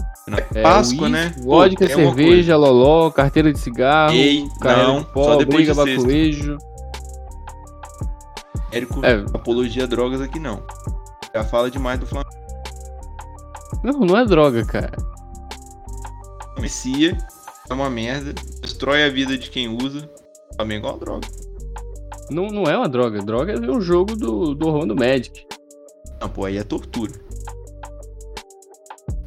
É 0.55 0.63
Páscoa, 0.63 1.07
whisky, 1.07 1.09
né? 1.11 1.35
Vodka, 1.43 1.85
é 1.85 1.89
cerveja, 1.89 2.57
loló, 2.57 3.11
carteira 3.11 3.53
de 3.53 3.59
cigarro, 3.59 4.15
Ei, 4.15 4.49
não, 4.63 5.01
de 5.01 5.07
pó, 5.07 5.25
só 5.25 5.37
depois 5.37 5.67
briga, 5.67 5.85
de 5.85 5.97
baculejo. 5.97 6.59
Érico, 8.73 9.05
É. 9.05 9.17
apologia 9.35 9.85
a 9.85 9.87
drogas 9.87 10.23
aqui 10.23 10.41
não. 10.41 10.63
Já 11.35 11.45
fala 11.45 11.71
demais 11.71 12.01
do 12.01 12.07
Flamengo. 12.07 12.35
Não, 13.83 14.01
não 14.01 14.17
é 14.17 14.25
droga, 14.25 14.65
cara. 14.65 14.97
Mecia, 16.59 17.19
é 17.69 17.75
uma 17.75 17.91
merda, 17.91 18.33
destrói 18.63 19.05
a 19.05 19.11
vida 19.11 19.37
de 19.37 19.51
quem 19.51 19.69
usa. 19.69 20.09
Flamengo 20.57 20.87
é 20.87 20.91
uma 20.91 20.99
droga. 20.99 21.29
Não, 22.31 22.47
não 22.47 22.65
é 22.65 22.77
uma 22.77 22.89
droga. 22.89 23.21
Droga 23.23 23.53
é 23.53 23.61
ver 23.61 23.71
o 23.71 23.81
jogo 23.81 24.17
do, 24.17 24.55
do 24.55 24.69
Orlando 24.69 24.97
Magic. 24.97 25.45
Não, 26.21 26.29
pô, 26.29 26.45
aí 26.45 26.57
é 26.57 26.63
tortura. 26.63 27.13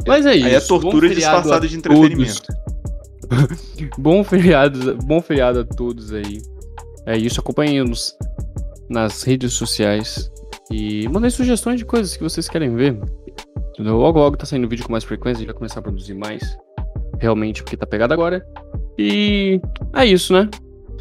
Mas 0.05 0.25
é 0.25 0.35
isso. 0.35 0.47
Aí 0.47 0.53
é 0.55 0.59
tortura 0.59 1.09
disfarçada 1.09 1.67
de 1.67 1.77
entretenimento. 1.77 2.53
bom, 3.97 4.23
feriado, 4.23 4.97
bom 5.03 5.21
feriado 5.21 5.59
a 5.59 5.65
todos 5.65 6.13
aí. 6.13 6.41
É 7.05 7.17
isso, 7.17 7.39
acompanhem-nos 7.39 8.15
nas 8.89 9.23
redes 9.23 9.53
sociais. 9.53 10.31
E 10.71 11.07
mandem 11.09 11.29
sugestões 11.29 11.79
de 11.79 11.85
coisas 11.85 12.15
que 12.15 12.23
vocês 12.23 12.49
querem 12.49 12.75
ver. 12.75 12.99
Logo, 13.79 14.19
logo 14.19 14.37
tá 14.37 14.45
saindo 14.45 14.67
vídeo 14.67 14.85
com 14.85 14.91
mais 14.91 15.03
frequência, 15.03 15.37
a 15.37 15.39
gente 15.39 15.47
vai 15.47 15.55
começar 15.55 15.79
a 15.79 15.83
produzir 15.83 16.13
mais. 16.13 16.57
Realmente, 17.19 17.63
porque 17.63 17.77
tá 17.77 17.85
pegado 17.85 18.13
agora. 18.13 18.45
E 18.97 19.61
é 19.93 20.05
isso, 20.05 20.33
né? 20.33 20.49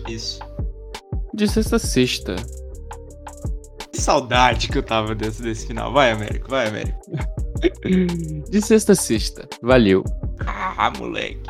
Isso. 0.09 0.41
De 1.37 1.47
sexta 1.47 1.77
a 1.77 1.79
sexta. 1.79 2.37
Que 3.93 4.01
saudade 4.01 4.69
que 4.69 4.79
eu 4.79 4.83
tava 4.83 5.15
desse, 5.15 5.43
desse 5.43 5.67
final. 5.67 5.93
Vai, 5.93 6.13
Américo, 6.13 6.49
vai, 6.49 6.69
Américo. 6.69 6.99
De 8.49 8.63
sexta 8.63 8.93
a 8.93 8.97
sexta. 8.97 9.47
Valeu. 9.61 10.03
Ah, 10.47 10.91
moleque. 10.99 11.43